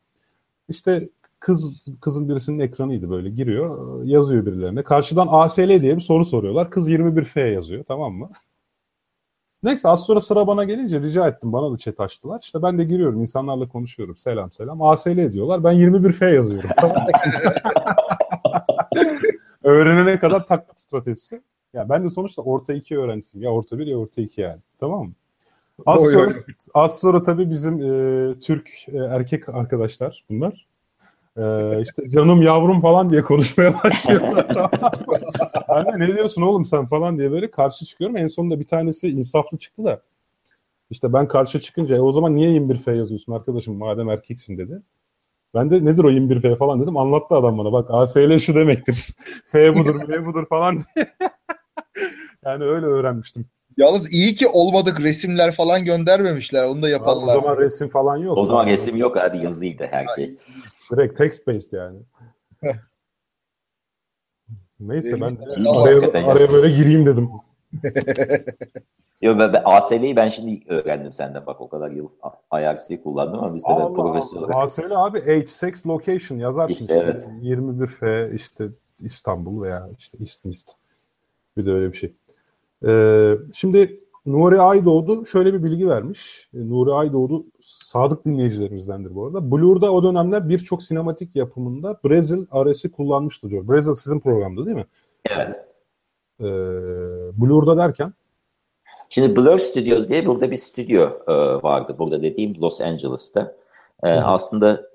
[0.69, 1.65] İşte kız
[2.01, 4.83] kızın birisinin ekranıydı böyle giriyor yazıyor birilerine.
[4.83, 6.71] Karşıdan ASL diye bir soru soruyorlar.
[6.71, 8.29] Kız 21F yazıyor tamam mı?
[9.63, 11.53] Neyse az sonra sıra bana gelince rica ettim.
[11.53, 12.39] Bana da chat açtılar.
[12.43, 13.21] İşte ben de giriyorum.
[13.21, 14.17] insanlarla konuşuyorum.
[14.17, 14.81] Selam selam.
[14.81, 15.63] ASL diyorlar.
[15.63, 16.69] Ben 21F yazıyorum.
[19.63, 21.41] Öğrenene kadar taklit stratejisi.
[21.73, 23.43] Ya ben de sonuçta orta 2 öğrencisiyim.
[23.43, 24.59] Ya orta 1 ya orta 2 yani.
[24.79, 25.13] Tamam mı?
[25.86, 26.34] Az sonra,
[26.73, 30.67] az sonra tabii bizim e, Türk e, erkek arkadaşlar bunlar.
[31.38, 34.71] E, işte canım yavrum falan diye konuşmaya başlıyorlar.
[35.67, 38.17] Anne ne diyorsun oğlum sen falan diye böyle karşı çıkıyorum.
[38.17, 40.01] En sonunda bir tanesi insaflı çıktı da.
[40.89, 44.82] İşte ben karşı çıkınca e, o zaman niye 21F yazıyorsun arkadaşım madem erkeksin dedi.
[45.53, 46.97] Ben de nedir o 21F falan dedim.
[46.97, 47.71] Anlattı adam bana.
[47.71, 49.07] Bak ASL şu demektir.
[49.47, 51.15] F budur, M budur falan diye.
[52.45, 53.45] yani öyle öğrenmiştim.
[53.78, 56.63] Yalnız iyi ki olmadık resimler falan göndermemişler.
[56.63, 57.36] Onu da yapanlar.
[57.36, 58.38] o zaman resim falan yok.
[58.38, 60.38] O zaman resim yok abi yazıydı her şey.
[60.91, 61.99] Direkt text based yani.
[64.80, 65.38] Neyse ben
[65.69, 67.30] araya, araya böyle gireyim dedim.
[69.21, 72.07] Yo, ben, ben, ASL'yi ben şimdi öğrendim senden bak o kadar yıl
[72.53, 74.55] IRC kullandım ama biz de Allah, profesör olarak.
[74.55, 76.86] ASL abi age, sex, location yazarsın işte.
[76.86, 76.97] işte.
[76.97, 77.26] Evet.
[77.43, 78.67] 21F işte
[78.99, 80.71] İstanbul veya işte İstmist.
[81.57, 82.13] Bir de öyle bir şey.
[82.88, 86.49] Ee, şimdi Nuri Aydoğdu şöyle bir bilgi vermiş.
[86.53, 89.51] E, Nuri Aydoğdu sadık dinleyicilerimizdendir bu arada.
[89.51, 93.67] Blur'da o dönemler birçok sinematik yapımında Brezil aresi kullanmıştı diyor.
[93.67, 94.86] Brezil sizin programda değil mi?
[95.30, 95.55] Evet.
[96.39, 96.45] Ee,
[97.41, 98.13] Blur'da derken?
[99.09, 101.95] Şimdi Blur Studios diye burada bir stüdyo e, vardı.
[101.99, 103.55] Burada dediğim Los Angeles'ta.
[104.03, 104.89] E, aslında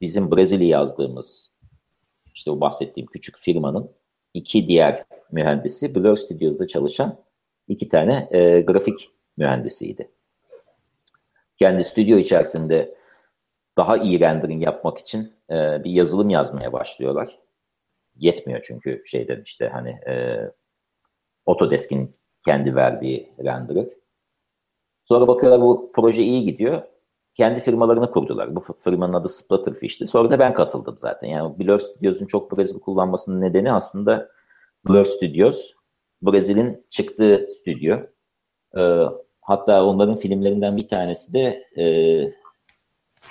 [0.00, 1.50] bizim Brezilya yazdığımız
[2.34, 3.90] işte o bahsettiğim küçük firmanın
[4.34, 7.18] iki diğer mühendisi Blur Studios'da çalışan
[7.68, 10.10] iki tane e, grafik mühendisiydi.
[11.58, 12.94] Kendi stüdyo içerisinde
[13.76, 17.38] daha iyi rendering yapmak için e, bir yazılım yazmaya başlıyorlar.
[18.16, 20.38] Yetmiyor çünkü şeyden işte hani e,
[21.46, 23.86] Autodesk'in kendi verdiği renderer.
[25.04, 26.82] Sonra bakıyorlar bu proje iyi gidiyor.
[27.40, 28.56] Kendi firmalarını kurdular.
[28.56, 30.06] Bu firmanın adı Splatterfish'ti.
[30.06, 31.28] Sonra da ben katıldım zaten.
[31.28, 34.28] Yani Blur Studios'un çok Brazil kullanmasının nedeni aslında
[34.88, 35.72] Blur Studios
[36.22, 37.96] Brazil'in çıktığı stüdyo.
[38.76, 39.04] E,
[39.40, 41.84] hatta onların filmlerinden bir tanesi de e,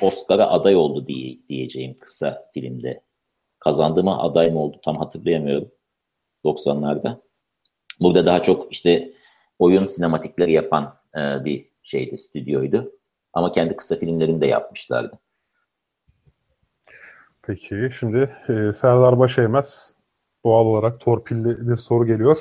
[0.01, 3.03] Oscar'a aday oldu diye, diyeceğim kısa filmde.
[3.59, 5.71] Kazandığıma aday mı oldu tam hatırlayamıyorum.
[6.45, 7.17] 90'larda.
[7.99, 9.13] Burada daha çok işte
[9.59, 12.98] oyun sinematikleri yapan e, bir şeydi, stüdyoydu.
[13.33, 15.19] Ama kendi kısa filmlerini de yapmışlardı.
[17.41, 19.93] Peki şimdi e, Serdar Başeymez
[20.45, 22.37] doğal olarak torpilli bir soru geliyor.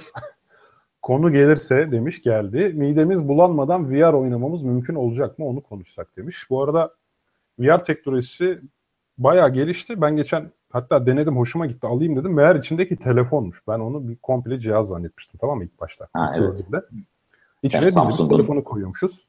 [1.03, 2.72] Konu gelirse demiş geldi.
[2.74, 6.47] Midemiz bulanmadan VR oynamamız mümkün olacak mı onu konuşsak demiş.
[6.51, 6.95] Bu arada
[7.59, 8.61] VR teknolojisi
[9.18, 10.01] bayağı gelişti.
[10.01, 12.34] Ben geçen hatta denedim hoşuma gitti alayım dedim.
[12.34, 13.62] Meğer içindeki telefonmuş.
[13.68, 16.09] Ben onu bir komple cihaz zannetmiştim tamam mı ilk başta.
[16.12, 16.53] Ha, ilk evet.
[16.53, 16.86] Gördüğümde.
[17.62, 19.28] İçine yani telefonu koyuyormuşuz.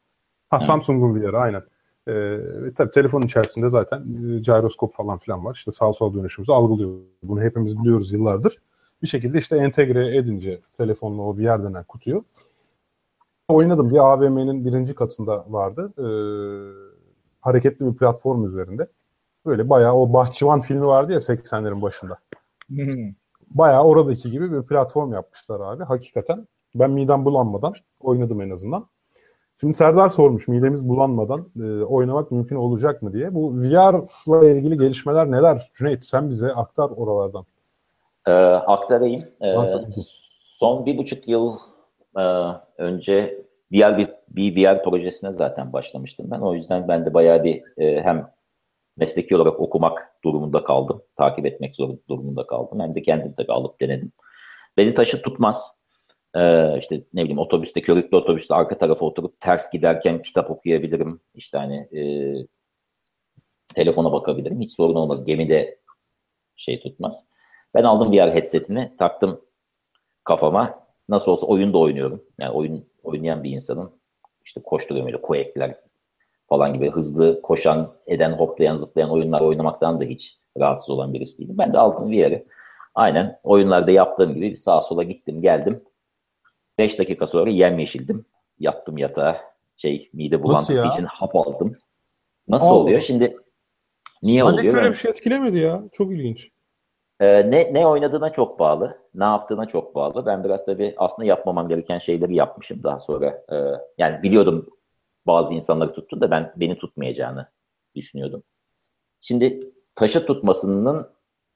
[0.49, 1.63] Ha, Samsung'un VR aynen.
[2.07, 2.37] Ee,
[2.75, 5.55] tabii telefonun içerisinde zaten e, gyroskop falan filan var.
[5.55, 6.97] İşte sağ sol dönüşümüzü algılıyor.
[7.23, 8.57] Bunu hepimiz biliyoruz yıllardır
[9.01, 12.23] bir şekilde işte entegre edince telefonla o VR denen kutuyu
[13.47, 13.89] oynadım.
[13.89, 15.93] Bir AVM'nin birinci katında vardı.
[15.97, 16.05] Ee,
[17.41, 18.87] hareketli bir platform üzerinde.
[19.45, 22.17] Böyle bayağı o Bahçıvan filmi vardı ya 80'lerin başında.
[23.51, 25.83] bayağı oradaki gibi bir platform yapmışlar abi.
[25.83, 28.87] Hakikaten ben midem bulanmadan oynadım en azından.
[29.59, 33.33] Şimdi Serdar sormuş midemiz bulanmadan e, oynamak mümkün olacak mı diye.
[33.33, 35.69] Bu VR'la ilgili gelişmeler neler?
[35.73, 37.45] Cüneyt sen bize aktar oralardan.
[38.27, 39.25] E, aktarayım.
[39.41, 39.55] E,
[40.59, 41.55] son bir buçuk yıl
[42.17, 42.23] e,
[42.77, 43.41] önce
[43.71, 46.39] diğer bir, bir VR projesine zaten başlamıştım ben.
[46.39, 48.31] O yüzden ben de bayağı bir e, hem
[48.97, 51.01] mesleki olarak okumak durumunda kaldım.
[51.17, 51.77] Takip etmek
[52.09, 52.79] durumunda kaldım.
[52.79, 54.11] Hem de kendim tabii alıp denedim.
[54.77, 55.78] Beni taşı tutmaz.
[56.35, 61.21] Ee, işte ne bileyim otobüste, körüklü otobüste arka tarafa oturup ters giderken kitap okuyabilirim.
[61.35, 62.01] İşte hani e,
[63.75, 64.61] telefona bakabilirim.
[64.61, 65.25] Hiç sorun olmaz.
[65.25, 65.79] Gemide
[66.55, 67.23] şey tutmaz.
[67.73, 69.41] Ben aldım VR headsetini taktım
[70.23, 70.87] kafama.
[71.09, 72.23] Nasıl olsa oyun da oynuyorum.
[72.39, 73.91] Yani oyun oynayan bir insanın
[74.45, 75.75] işte koşturuyorum öyle Quake'ler
[76.49, 81.57] falan gibi hızlı koşan, eden, hoplayan, zıplayan oyunlar oynamaktan da hiç rahatsız olan birisi değilim.
[81.57, 82.45] Ben de aldım VR'ı.
[82.95, 85.83] Aynen oyunlarda yaptığım gibi sağa sola gittim geldim.
[86.79, 88.25] 5 dakika sonra yemyeşildim.
[88.59, 89.41] Yattım yatağa.
[89.77, 91.77] Şey mide bulantısı için hap aldım.
[92.47, 92.73] Nasıl Allah.
[92.73, 93.01] oluyor?
[93.01, 93.37] Şimdi
[94.23, 94.73] niye Anne oluyor?
[94.73, 95.83] şöyle bir şey etkilemedi ya.
[95.91, 96.51] Çok ilginç.
[97.19, 98.97] Ee, ne, ne oynadığına çok bağlı.
[99.15, 100.25] Ne yaptığına çok bağlı.
[100.25, 103.43] Ben biraz tabii aslında yapmamam gereken şeyleri yapmışım daha sonra.
[103.51, 103.55] E,
[103.97, 104.69] yani biliyordum
[105.27, 107.47] bazı insanları tuttu da ben beni tutmayacağını
[107.95, 108.43] düşünüyordum.
[109.21, 111.09] Şimdi taşı tutmasının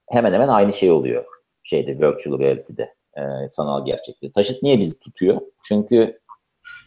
[0.10, 1.26] hemen hemen aynı şey oluyor
[1.64, 4.32] şeyde virtual reality'de e, sanal gerçekte.
[4.32, 5.42] Taşıt niye bizi tutuyor?
[5.64, 6.20] Çünkü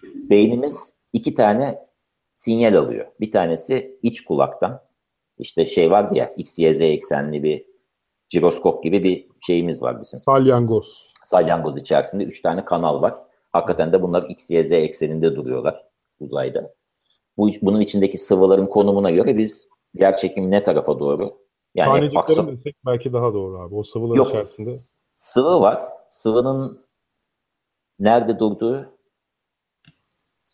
[0.03, 1.87] beynimiz iki tane
[2.35, 3.07] sinyal alıyor.
[3.21, 4.81] Bir tanesi iç kulaktan.
[5.39, 7.67] İşte şey vardı ya X, Y, Z eksenli bir
[8.29, 10.21] jiroskop gibi bir şeyimiz var bizim.
[10.23, 11.13] Salyangoz.
[11.25, 13.15] Salyangoz içerisinde üç tane kanal var.
[13.53, 15.85] Hakikaten de bunlar X, Y, Z ekseninde duruyorlar
[16.21, 16.75] uzayda.
[17.37, 21.39] Bu, bunun içindeki sıvıların konumuna göre biz yer çekimi ne tarafa doğru?
[21.75, 23.75] Yani Taneciklerin desek belki daha doğru abi.
[23.75, 24.71] O sıvıların Yok, içerisinde.
[25.15, 25.96] Sıvı var.
[26.09, 26.87] Sıvının
[28.01, 28.97] nerede durduğu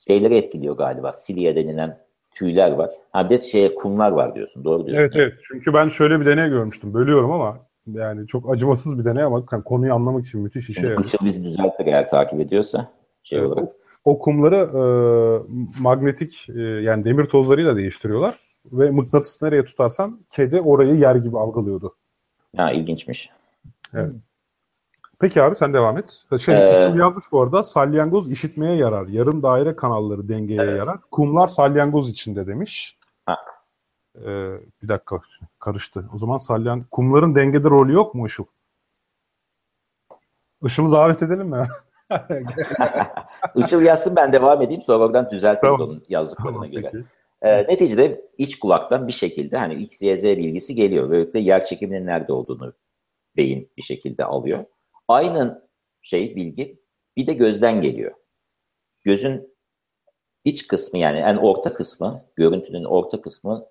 [0.08, 1.12] şeyleri etkiliyor galiba.
[1.12, 1.98] Silya denilen
[2.34, 2.90] tüyler var.
[3.12, 4.64] Ha bir de şeye kumlar var diyorsun.
[4.64, 5.02] Doğru diyorsun.
[5.02, 5.34] Evet evet.
[5.42, 6.94] Çünkü ben şöyle bir deney görmüştüm.
[6.94, 11.02] Bölüyorum ama yani çok acımasız bir deney ama konuyu anlamak için müthiş işe yarıyor.
[11.02, 12.92] Kıçıl bizi düzeltir eğer takip ediyorsa.
[13.22, 13.64] Şey evet, olarak.
[13.64, 13.72] O,
[14.04, 14.82] o kumları e,
[15.80, 18.38] magnetik e, yani demir tozlarıyla değiştiriyorlar
[18.72, 21.96] ve mıknatıs nereye tutarsan kedi orayı yer gibi algılıyordu.
[22.56, 23.30] Ha ilginçmiş.
[23.94, 24.12] Evet.
[25.22, 26.24] Peki abi sen devam et.
[26.40, 29.06] Şey, ee, yazmış bu arada salyangoz işitmeye yarar.
[29.06, 30.78] Yarım daire kanalları dengeye evet.
[30.78, 30.98] yarar.
[31.10, 32.98] Kumlar salyangoz içinde demiş.
[33.26, 33.36] Ha.
[34.16, 34.52] Ee,
[34.82, 35.20] bir dakika
[35.58, 36.04] karıştı.
[36.14, 38.44] O zaman salyan kumların dengede rolü yok mu Işıl?
[40.64, 41.68] Işıl'ı davet edelim mi?
[43.54, 45.80] Işıl yazsın ben devam edeyim sonra oradan düzeltiriz tamam.
[45.80, 46.90] onun yazdıklarına tamam, göre.
[46.92, 47.04] Peki.
[47.42, 51.10] E, neticede iç kulaktan bir şekilde hani X, Y, Z bilgisi geliyor.
[51.10, 52.72] Böylelikle yer çekiminin nerede olduğunu
[53.36, 54.64] beyin bir şekilde alıyor.
[55.12, 55.68] Aynı
[56.02, 56.80] şey bilgi
[57.16, 58.12] bir de gözden geliyor.
[59.04, 59.56] Gözün
[60.44, 63.66] iç kısmı yani en orta kısmı, görüntünün orta kısmı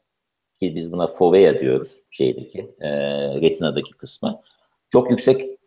[0.61, 2.89] ki biz buna fovea diyoruz şeydeki, e,
[3.41, 4.41] retinadaki kısmı.
[4.89, 5.59] Çok yüksek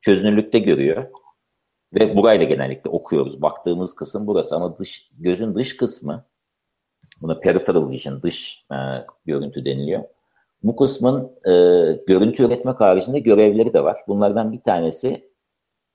[0.00, 1.10] çözünürlükte görüyor.
[1.94, 3.42] Ve burayla genellikle okuyoruz.
[3.42, 6.24] Baktığımız kısım burası ama dış gözün dış kısmı
[7.20, 8.76] Buna peripheral vision, dış e,
[9.26, 10.04] görüntü deniliyor.
[10.62, 11.52] Bu kısmın e,
[12.06, 14.00] görüntü üretmek haricinde görevleri de var.
[14.08, 15.30] Bunlardan bir tanesi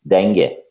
[0.06, 0.64] denge.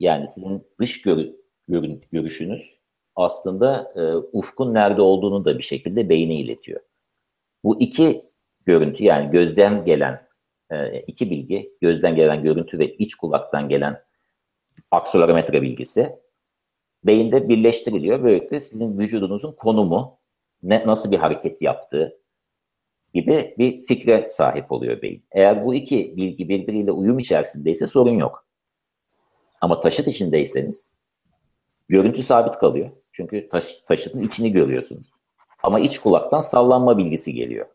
[0.00, 1.26] Yani sizin dış gör,
[1.68, 2.78] görün, görüşünüz
[3.16, 6.80] aslında e, ufkun nerede olduğunu da bir şekilde beyne iletiyor.
[7.64, 8.30] Bu iki
[8.66, 10.26] görüntü yani gözden gelen
[10.70, 14.02] e, iki bilgi, gözden gelen görüntü ve iç kulaktan gelen
[14.90, 16.16] akselerometre bilgisi
[17.04, 18.22] beyinde birleştiriliyor.
[18.22, 20.18] Böylelikle sizin vücudunuzun konumu,
[20.62, 22.21] ne, nasıl bir hareket yaptığı
[23.14, 25.24] gibi bir fikre sahip oluyor beyin.
[25.32, 28.46] Eğer bu iki bilgi birbiriyle uyum içerisindeyse sorun yok.
[29.60, 30.88] Ama taşıt içindeyseniz
[31.88, 32.90] görüntü sabit kalıyor.
[33.12, 35.06] Çünkü taş, taşıtın içini görüyorsunuz.
[35.62, 37.66] Ama iç kulaktan sallanma bilgisi geliyor.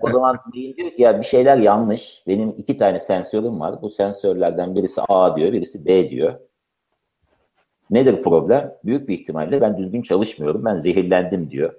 [0.00, 2.22] o zaman beyin diyor ki ya bir şeyler yanlış.
[2.26, 3.82] Benim iki tane sensörüm var.
[3.82, 6.40] Bu sensörlerden birisi A diyor, birisi B diyor.
[7.90, 8.74] Nedir problem?
[8.84, 11.74] Büyük bir ihtimalle ben düzgün çalışmıyorum, ben zehirlendim diyor.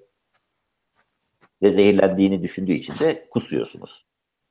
[1.61, 4.05] Ve zehirlendiğini düşündüğü için de kusuyorsunuz.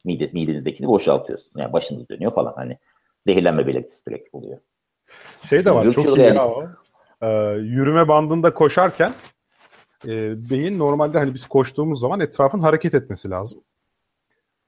[0.04, 1.52] Mide, midenizdekini boşaltıyorsunuz.
[1.56, 2.52] Yani başınız dönüyor falan.
[2.56, 2.78] Hani
[3.20, 4.58] zehirlenme belirtisi direkt oluyor.
[5.48, 6.68] Şey de var, Virtual çok iyi yani, o.
[7.22, 7.26] Ee,
[7.60, 9.12] yürüme bandında koşarken
[10.06, 13.60] e, beyin normalde hani biz koştuğumuz zaman etrafın hareket etmesi lazım.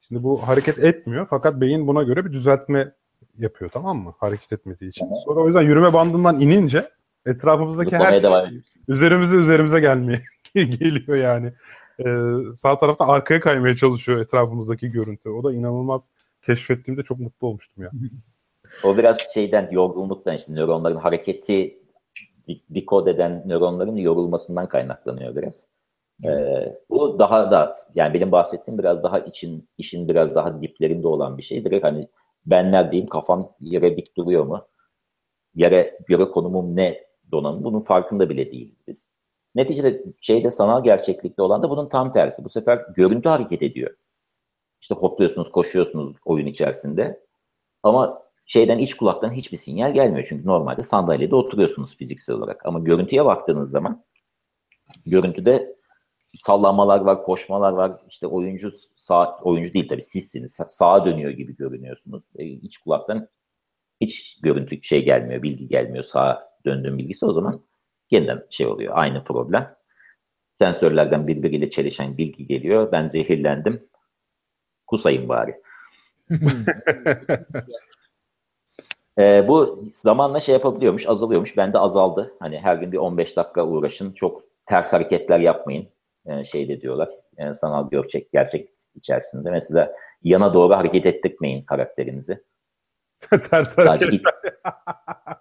[0.08, 2.92] Şimdi bu hareket etmiyor fakat beyin buna göre bir düzeltme
[3.38, 4.14] yapıyor tamam mı?
[4.18, 5.06] Hareket etmediği için.
[5.06, 5.16] Hı-hı.
[5.24, 6.90] Sonra o yüzden yürüme bandından inince
[7.26, 10.22] etrafımızdaki Zıplamaya her şey üzerimize üzerimize gelmeye
[10.54, 11.52] geliyor yani.
[12.06, 15.28] Ee, sağ tarafta arkaya kaymaya çalışıyor etrafımızdaki görüntü.
[15.28, 16.10] O da inanılmaz
[16.42, 17.90] keşfettiğimde çok mutlu olmuştum ya.
[18.84, 21.80] o biraz şeyden yorgunluktan işte nöronların hareketi
[22.70, 25.66] dekod eden nöronların yorulmasından kaynaklanıyor biraz.
[26.26, 31.38] Ee, bu daha da yani benim bahsettiğim biraz daha için işin biraz daha diplerinde olan
[31.38, 31.64] bir şey.
[31.64, 32.08] Direkt hani
[32.46, 34.66] ben neredeyim, kafam yere dik duruyor mu?
[35.54, 37.64] Yere göre konumum ne donanım?
[37.64, 39.08] Bunun farkında bile değiliz biz.
[39.54, 42.44] Neticede şeyde sanal gerçeklikte olan da bunun tam tersi.
[42.44, 43.96] Bu sefer görüntü hareket ediyor.
[44.80, 47.20] İşte hopluyorsunuz, koşuyorsunuz oyun içerisinde.
[47.82, 50.26] Ama şeyden iç kulaktan hiçbir sinyal gelmiyor.
[50.28, 52.66] Çünkü normalde sandalyede oturuyorsunuz fiziksel olarak.
[52.66, 54.04] Ama görüntüye baktığınız zaman
[55.06, 55.76] görüntüde
[56.34, 58.00] sallamalar var, koşmalar var.
[58.08, 60.56] İşte oyuncu sağ, oyuncu değil tabii sizsiniz.
[60.68, 62.24] Sağa dönüyor gibi görünüyorsunuz.
[62.36, 63.28] E, iç kulaktan
[64.00, 67.64] hiç görüntü şey gelmiyor, bilgi gelmiyor sağa döndüğüm bilgisi o zaman
[68.10, 68.92] yeniden şey oluyor.
[68.96, 69.76] Aynı problem.
[70.58, 72.92] Sensörlerden birbiriyle çelişen bilgi geliyor.
[72.92, 73.88] Ben zehirlendim.
[74.86, 75.62] Kusayım bari.
[79.18, 81.56] ee, bu zamanla şey yapabiliyormuş, azalıyormuş.
[81.56, 82.34] Bende azaldı.
[82.40, 84.12] Hani her gün bir 15 dakika uğraşın.
[84.12, 85.88] Çok ters hareketler yapmayın.
[86.26, 87.08] Ee, şeyde diyorlar.
[87.38, 89.50] Yani sanal gerçek, gerçek içerisinde.
[89.50, 89.92] Mesela
[90.22, 92.44] yana doğru hareket ettirmeyin karakterinizi.
[93.50, 94.22] Ters hareket.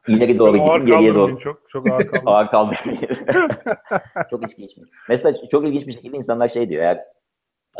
[0.07, 1.39] İleri doğru gidin, geriye doğru.
[1.39, 2.23] Çok, çok ağır kaldım.
[2.25, 2.75] ağır kaldım.
[4.29, 4.71] çok ilginç.
[5.09, 6.83] Mesela çok ilginç bir şekilde insanlar şey diyor.
[6.83, 7.05] Eğer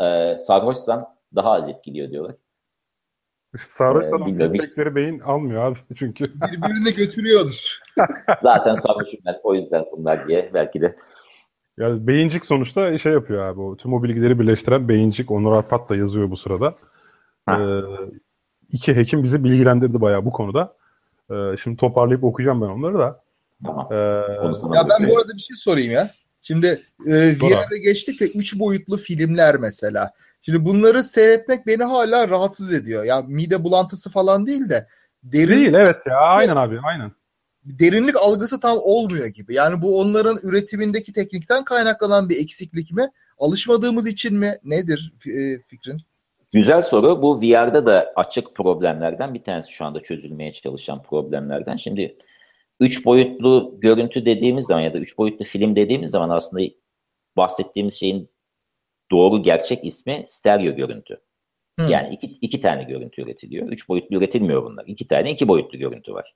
[0.00, 2.36] e, sarhoşsan daha az etkiliyor diyorlar.
[3.70, 6.24] Sarhoşsan ee, feedbackleri beyin almıyor abi çünkü.
[6.24, 7.80] Birbirine götürüyordur.
[8.42, 10.96] Zaten sarhoşum ben o yüzden bunlar diye belki de.
[11.78, 13.60] Yani beyincik sonuçta şey yapıyor abi.
[13.60, 15.30] O, tüm o bilgileri birleştiren beyincik.
[15.30, 16.74] Onur Arpat da yazıyor bu sırada.
[17.50, 17.54] Ee,
[18.68, 20.76] iki hekim bizi bilgilendirdi bayağı bu konuda.
[21.30, 23.22] Ee, şimdi toparlayıp okuyacağım ben onları da.
[23.64, 23.88] Tamam.
[23.92, 23.96] Ee,
[24.74, 26.10] ya ben bu arada bir şey sorayım ya.
[26.42, 26.66] Şimdi
[27.06, 30.10] e, VR'e geçtik de üç boyutlu filmler mesela.
[30.42, 33.04] Şimdi bunları seyretmek beni hala rahatsız ediyor.
[33.04, 34.86] Ya mide bulantısı falan değil de
[35.22, 37.12] derin Değil evet ya aynen abi aynen.
[37.64, 39.54] Derinlik algısı tam olmuyor gibi.
[39.54, 43.08] Yani bu onların üretimindeki teknikten kaynaklanan bir eksiklik mi?
[43.38, 44.54] Alışmadığımız için mi?
[44.64, 46.00] Nedir e, fikrin?
[46.52, 47.22] Güzel soru.
[47.22, 51.76] Bu VR'da da açık problemlerden bir tanesi şu anda çözülmeye çalışan problemlerden.
[51.76, 52.16] Şimdi
[52.80, 56.62] üç boyutlu görüntü dediğimiz zaman ya da üç boyutlu film dediğimiz zaman aslında
[57.36, 58.30] bahsettiğimiz şeyin
[59.10, 61.20] doğru gerçek ismi stereo görüntü.
[61.78, 61.88] Hmm.
[61.88, 63.68] Yani iki, iki tane görüntü üretiliyor.
[63.68, 64.84] Üç boyutlu üretilmiyor bunlar.
[64.86, 66.34] İki tane iki boyutlu görüntü var.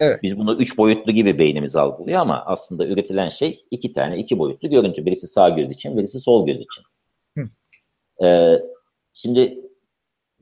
[0.00, 0.22] Evet.
[0.22, 4.70] Biz bunu üç boyutlu gibi beynimiz algılıyor ama aslında üretilen şey iki tane iki boyutlu
[4.70, 5.06] görüntü.
[5.06, 6.84] Birisi sağ göz için, birisi sol göz için.
[7.34, 7.48] Hmm.
[8.26, 8.62] Ee,
[9.16, 9.70] şimdi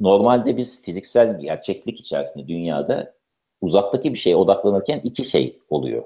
[0.00, 3.14] normalde biz fiziksel gerçeklik içerisinde dünyada
[3.60, 6.04] uzaktaki bir şeye odaklanırken iki şey oluyor.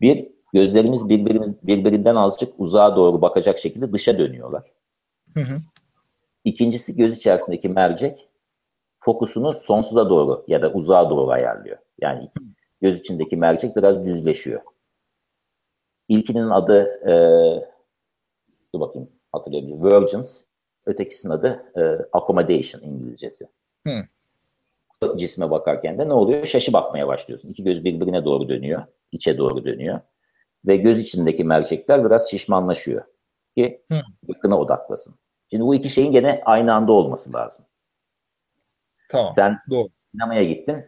[0.00, 4.72] Bir, gözlerimiz birbirimiz, birbirinden azıcık uzağa doğru bakacak şekilde dışa dönüyorlar.
[5.34, 5.60] Hı hı.
[6.44, 8.28] İkincisi göz içerisindeki mercek
[8.98, 11.78] fokusunu sonsuza doğru ya da uzağa doğru ayarlıyor.
[12.00, 12.30] Yani
[12.80, 14.60] göz içindeki mercek biraz düzleşiyor.
[16.08, 17.14] İlkinin adı e,
[18.74, 19.84] dur bakayım hatırlayabilirim.
[19.84, 20.42] Virgins.
[20.86, 21.80] Ötekisinin adı e,
[22.12, 23.48] accommodation İngilizcesi.
[23.86, 24.02] Hı.
[25.16, 26.46] Cisme bakarken de ne oluyor?
[26.46, 27.48] Şaşı bakmaya başlıyorsun.
[27.48, 28.82] İki göz birbirine doğru dönüyor.
[29.12, 30.00] içe doğru dönüyor
[30.66, 33.04] ve göz içindeki mercekler biraz şişmanlaşıyor
[33.56, 34.00] ki Hı.
[34.28, 35.14] yakına odaklasın.
[35.50, 37.64] Şimdi bu iki şeyin gene aynı anda olması lazım.
[39.08, 39.32] Tamam.
[39.34, 39.88] Sen Doğru.
[40.12, 40.84] sinemaya gittin,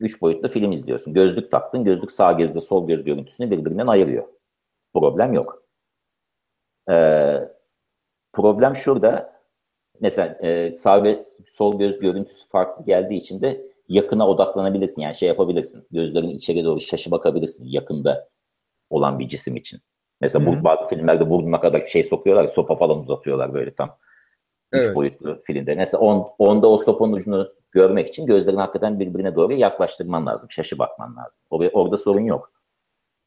[0.00, 1.14] üç boyutlu film izliyorsun.
[1.14, 4.28] Gözlük taktın, gözlük sağ gözle sol göz görüntüsünü birbirinden ayırıyor.
[4.92, 5.62] Problem yok.
[6.90, 7.48] Ee,
[8.32, 9.40] problem şurada.
[10.00, 15.02] Mesela e, sağ ve sol göz görüntüsü farklı geldiği için de yakına odaklanabilirsin.
[15.02, 15.86] Yani şey yapabilirsin.
[15.90, 18.28] Gözlerin içeri doğru şaşı bakabilirsin yakında
[18.90, 19.80] olan bir cisim için.
[20.20, 23.96] Mesela bu, bazı filmlerde burnuna kadar şey sokuyorlar, sopa falan uzatıyorlar böyle tam.
[24.72, 24.90] Evet.
[24.90, 25.74] Üç boyutlu filmde.
[25.74, 30.50] Mesela on, onda o sopanın ucunu görmek için gözlerini hakikaten birbirine doğru yaklaştırman lazım.
[30.50, 31.42] Şaşı bakman lazım.
[31.50, 32.52] Orada, orada sorun yok.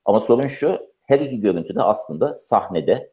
[0.05, 3.12] Ama sorun şu, her iki görüntü de aslında sahnede,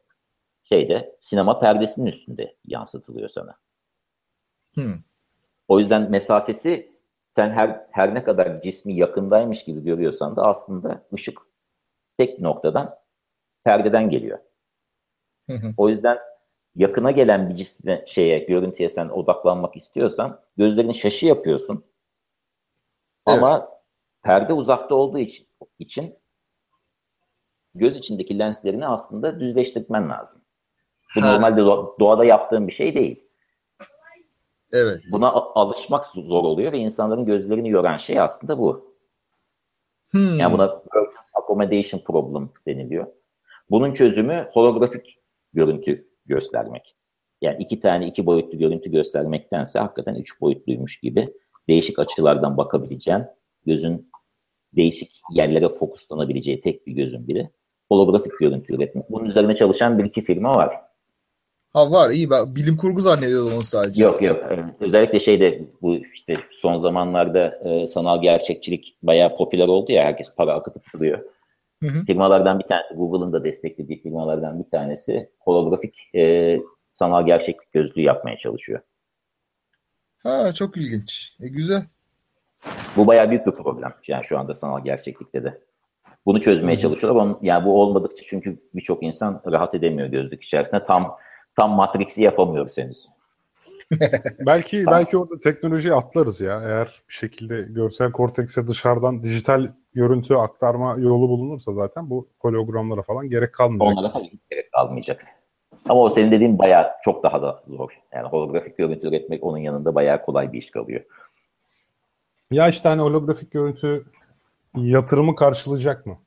[0.71, 3.57] şeyde, sinema perdesinin üstünde yansıtılıyor sana.
[4.73, 4.95] Hmm.
[5.67, 6.91] O yüzden mesafesi
[7.29, 11.39] sen her her ne kadar cismi yakındaymış gibi görüyorsan da aslında ışık
[12.17, 12.95] tek noktadan
[13.63, 14.39] perdeden geliyor.
[15.49, 15.73] Hı hı.
[15.77, 16.19] O yüzden
[16.75, 21.85] yakına gelen bir cisme, şeye, görüntüye sen odaklanmak istiyorsan gözlerini şaşı yapıyorsun.
[23.27, 23.37] Evet.
[23.37, 23.69] Ama
[24.23, 25.47] perde uzakta olduğu için,
[25.79, 26.15] için
[27.75, 30.40] göz içindeki lenslerini aslında düzleştirmen lazım.
[31.15, 31.33] Bu ha.
[31.33, 31.61] normalde
[31.99, 33.23] doğada yaptığın bir şey değil.
[34.73, 35.01] Evet.
[35.11, 38.91] Buna alışmak zor oluyor ve insanların gözlerini yoran şey aslında bu.
[40.11, 40.39] Hmm.
[40.39, 43.07] Yani buna Perkins Accommodation Problem deniliyor.
[43.69, 45.19] Bunun çözümü holografik
[45.53, 46.95] görüntü göstermek.
[47.41, 51.33] Yani iki tane iki boyutlu görüntü göstermektense hakikaten üç boyutluymuş gibi
[51.69, 53.23] değişik açılardan bakabileceğin,
[53.65, 54.11] gözün
[54.75, 57.49] değişik yerlere fokuslanabileceği tek bir gözün biri
[57.89, 59.09] holografik görüntü üretmek.
[59.09, 60.90] Bunun üzerine çalışan bir iki firma var.
[61.73, 64.03] Ha var iyi ben bilim kurgu zannediyordum onu sadece.
[64.03, 64.43] Yok yok
[64.79, 70.53] özellikle şeyde bu işte son zamanlarda e, sanal gerçekçilik bayağı popüler oldu ya herkes para
[70.53, 71.19] akıtıp duruyor.
[71.83, 72.05] Hı hı.
[72.05, 76.57] Firmalardan bir tanesi Google'ın da desteklediği firmalardan bir tanesi holografik e,
[76.93, 78.79] sanal gerçeklik gözlüğü yapmaya çalışıyor.
[80.23, 81.35] Ha çok ilginç.
[81.41, 81.83] E, güzel.
[82.97, 85.61] Bu bayağı büyük bir problem yani şu anda sanal gerçeklikte de.
[86.25, 87.21] Bunu çözmeye çalışıyorlar.
[87.21, 90.85] Onun, yani bu olmadıkça çünkü birçok insan rahat edemiyor gözlük içerisinde.
[90.85, 91.17] Tam
[91.55, 93.09] tam Matrix'i yapamıyoruz henüz.
[94.39, 96.61] belki belki orada teknolojiyi atlarız ya.
[96.61, 103.29] Eğer bir şekilde görsel kortekse dışarıdan dijital görüntü aktarma yolu bulunursa zaten bu hologramlara falan
[103.29, 103.97] gerek kalmayacak.
[103.97, 105.25] Onlara tabii gerek kalmayacak.
[105.89, 107.91] Ama o senin dediğin bayağı çok daha da zor.
[108.13, 111.01] Yani holografik görüntü üretmek onun yanında bayağı kolay bir iş kalıyor.
[112.51, 114.05] Ya işte hani holografik görüntü
[114.75, 116.19] yatırımı karşılayacak mı?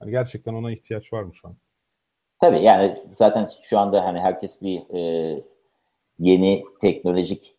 [0.00, 1.56] Yani gerçekten ona ihtiyaç var mı şu an?
[2.40, 5.42] Tabii yani zaten şu anda hani herkes bir e,
[6.18, 7.56] yeni teknolojik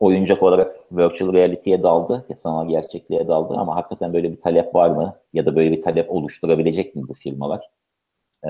[0.00, 5.16] oyuncak olarak virtual reality'ye daldı, sanal gerçekliğe daldı ama hakikaten böyle bir talep var mı?
[5.32, 7.70] Ya da böyle bir talep oluşturabilecek mi bu firmalar?
[8.44, 8.48] Ee,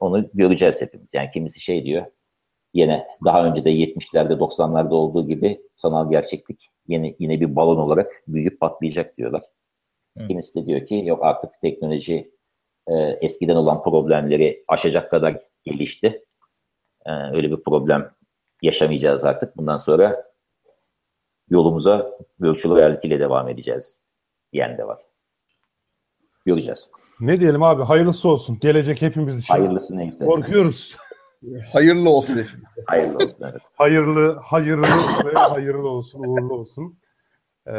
[0.00, 1.14] onu göreceğiz hepimiz.
[1.14, 2.06] Yani kimisi şey diyor,
[2.74, 8.22] yine daha önce de 70'lerde 90'larda olduğu gibi sanal gerçeklik yine yine bir balon olarak
[8.28, 9.42] büyüyüp patlayacak diyorlar.
[10.18, 10.28] Hı.
[10.28, 12.30] Kimisi de diyor ki yok artık teknoloji
[12.90, 16.24] e, eskiden olan problemleri aşacak kadar gelişti.
[17.06, 18.10] E, öyle bir problem
[18.62, 19.56] yaşamayacağız artık.
[19.56, 20.24] Bundan sonra
[21.48, 23.98] yolumuza virtual reality ile devam edeceğiz
[24.52, 25.02] diyen de var.
[26.46, 26.90] Göreceğiz.
[27.20, 28.58] Ne diyelim abi hayırlısı olsun.
[28.60, 29.54] Gelecek hepimiz için.
[29.54, 30.24] Hayırlısı neyse.
[30.24, 30.96] Korkuyoruz.
[31.72, 32.46] Hayırlı olsun.
[32.86, 33.36] hayırlı olsun.
[33.42, 33.62] Evet.
[33.74, 34.86] Hayırlı, hayırlı
[35.24, 36.98] ve hayırlı olsun, uğurlu olsun.
[37.66, 37.72] Ee,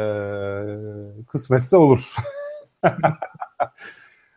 [1.28, 2.16] kısmetse olur.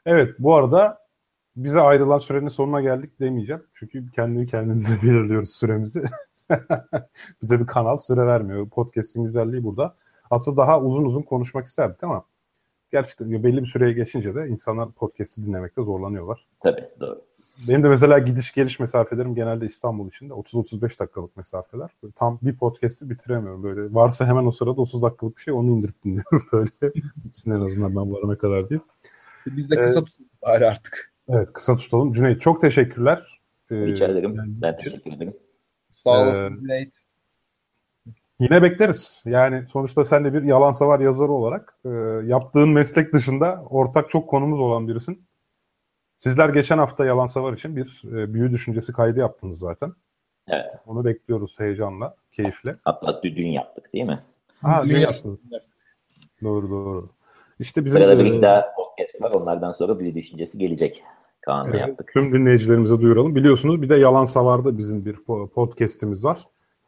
[0.06, 1.06] evet bu arada
[1.56, 3.64] bize ayrılan sürenin sonuna geldik demeyeceğim.
[3.74, 6.04] Çünkü kendini kendimize belirliyoruz süremizi.
[7.42, 8.70] bize bir kanal süre vermiyor.
[8.70, 9.96] Podcast'in güzelliği burada.
[10.32, 12.26] Aslında daha uzun uzun konuşmak isterdik ama
[12.92, 16.48] gerçekten belli bir süreye geçince de insanlar podcast'i dinlemekte zorlanıyorlar.
[16.60, 17.22] Tabii doğru.
[17.68, 21.90] Benim de mesela gidiş geliş mesafelerim genelde İstanbul içinde 30-35 dakikalık mesafeler.
[22.04, 23.94] Böyle tam bir podcast'i bitiremiyorum böyle.
[23.94, 26.94] Varsa hemen o sırada 30 dakikalık bir şey onu indirip dinliyorum böyle.
[27.48, 28.80] en azından ben varana kadar diye.
[29.46, 31.14] Biz de kısa ee, tutalım bari artık.
[31.30, 32.12] Evet kısa tutalım.
[32.12, 33.20] Cüneyt çok teşekkürler.
[33.72, 34.36] Ee, Rica ederim.
[34.36, 35.34] Yani ben teşekkür ederim.
[35.94, 36.94] Sağ olasın ee, Cüneyt.
[38.40, 39.24] Yine bekleriz.
[39.26, 41.90] Yani sonuçta sen de bir yalan savar yazarı olarak e,
[42.26, 45.26] yaptığın meslek dışında ortak çok konumuz olan birisin.
[46.18, 49.94] Sizler geçen hafta Yalan Savar için bir e, büyü düşüncesi kaydı yaptınız zaten.
[50.48, 50.66] Evet.
[50.86, 52.76] Onu bekliyoruz heyecanla, keyifle.
[52.84, 54.24] Hatta dün yaptık değil mi?
[54.62, 55.40] Ha, dün, dün yaptınız.
[56.44, 57.10] Doğru doğru.
[57.60, 59.32] İşte bizim Sırada bir daha podcast var.
[59.32, 61.04] Onlardan sonra büyü düşüncesi gelecek.
[61.42, 62.12] Kaan'la evet, yaptık.
[62.14, 63.36] Tüm dinleyicilerimize duyuralım.
[63.36, 65.16] Biliyorsunuz bir de Yalan Savar'da bizim bir
[65.48, 66.44] podcast'imiz var.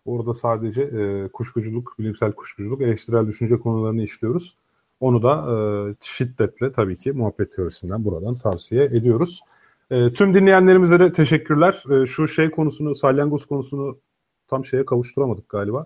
[0.06, 4.58] Orada sadece e, kuşkuculuk, bilimsel kuşkuculuk, eleştirel düşünce konularını işliyoruz.
[5.00, 5.56] Onu da e,
[6.02, 9.42] şiddetle tabii ki muhabbet teorisinden buradan tavsiye ediyoruz.
[9.92, 11.84] E, tüm dinleyenlerimize de teşekkürler.
[11.92, 13.98] E, şu şey konusunu, salyangoz konusunu
[14.48, 15.86] tam şeye kavuşturamadık galiba.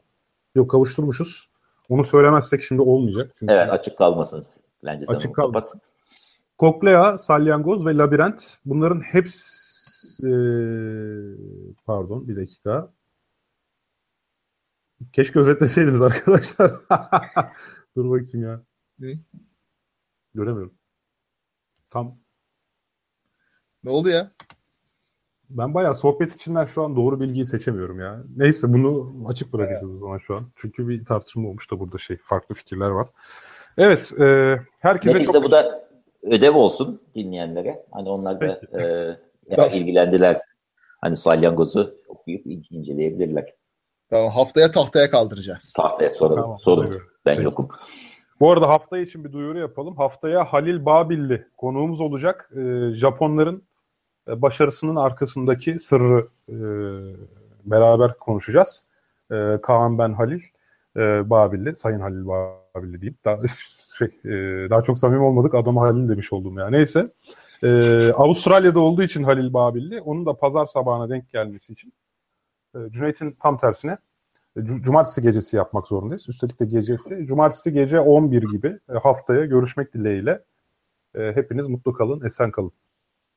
[0.55, 1.49] Yok kavuşturmuşuz.
[1.89, 3.31] Onu söylemezsek şimdi olmayacak.
[3.39, 4.45] Çünkü evet açık kalmasın.
[4.83, 5.81] Bence açık kalmasın.
[6.57, 10.31] Koklea, salyangoz ve labirent bunların hepsi e,
[11.85, 12.93] pardon bir dakika.
[15.13, 16.71] Keşke özetleseydiniz arkadaşlar.
[17.95, 18.61] Dur bakayım ya.
[18.99, 19.19] Ne?
[20.33, 20.73] Göremiyorum.
[21.89, 22.17] Tam.
[23.83, 24.31] Ne oldu ya?
[25.49, 28.23] Ben bayağı sohbet içinden şu an doğru bilgiyi seçemiyorum ya.
[28.35, 30.51] Neyse bunu açık bırakacağız o zaman şu an.
[30.55, 33.07] Çünkü bir tartışma olmuş da burada şey farklı fikirler var.
[33.77, 35.43] Evet, e, herkese Neticede çok...
[35.43, 35.87] bu da
[36.23, 37.85] ödev olsun dinleyenlere.
[37.91, 38.61] Hani onlar da
[39.49, 40.37] e, ilgilendiler.
[41.01, 43.53] Hani salyangozu okuyup inceleyebilirler.
[44.09, 45.73] Tamam haftaya tahtaya kaldıracağız.
[45.77, 46.41] Tahtaya soralım.
[46.41, 47.01] Tamam, sorun.
[47.25, 47.43] Ben evet.
[47.43, 47.69] yokum.
[48.39, 49.95] Bu arada hafta için bir duyuru yapalım.
[49.95, 52.51] Haftaya Halil Babilli konuğumuz olacak.
[52.55, 53.63] Ee, Japonların
[54.27, 56.55] e, başarısının arkasındaki sırrı e,
[57.65, 58.83] beraber konuşacağız.
[59.31, 60.41] E, Kaan ben Halil
[60.97, 63.17] e, Babilli, Sayın Halil Babilli diyeyim.
[63.25, 63.41] Daha,
[63.97, 65.55] şey, e, daha çok samimi olmadık.
[65.55, 66.69] Adama Halil demiş oldum ya.
[66.69, 67.11] Neyse.
[67.63, 67.69] E,
[68.11, 70.01] Avustralya'da olduğu için Halil Babilli.
[70.01, 71.93] Onun da pazar sabahına denk gelmesi için.
[72.75, 73.97] E, Cüneyt'in tam tersine
[74.57, 76.29] cumartesi gecesi yapmak zorundayız.
[76.29, 77.25] Üstelik de gecesi.
[77.25, 80.43] Cumartesi gece 11 gibi e, haftaya görüşmek dileğiyle.
[81.15, 82.71] E, hepiniz mutlu kalın, esen kalın.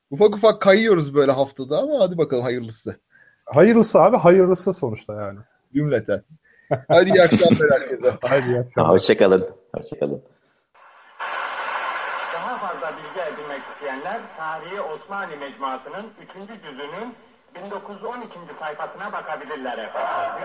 [0.09, 2.95] Ufak ufak kayıyoruz böyle haftada ama hadi bakalım hayırlısı.
[3.45, 5.39] Hayırlısı abi, hayırlısı sonuçta yani.
[5.73, 6.23] Cümleten.
[6.87, 8.11] Hadi iyi akşamlar herkese.
[8.21, 8.91] Hadi iyi akşamlar.
[8.91, 9.49] Hoşçakalın.
[9.75, 10.23] Hoşçakalın.
[12.33, 16.61] Daha fazla bilgi edinmek isteyenler Tarihi Osmanlı Mecmuası'nın 3.
[16.63, 17.15] cüzünün
[17.55, 18.39] 1912.
[18.59, 20.43] sayfasına bakabilirler efendim.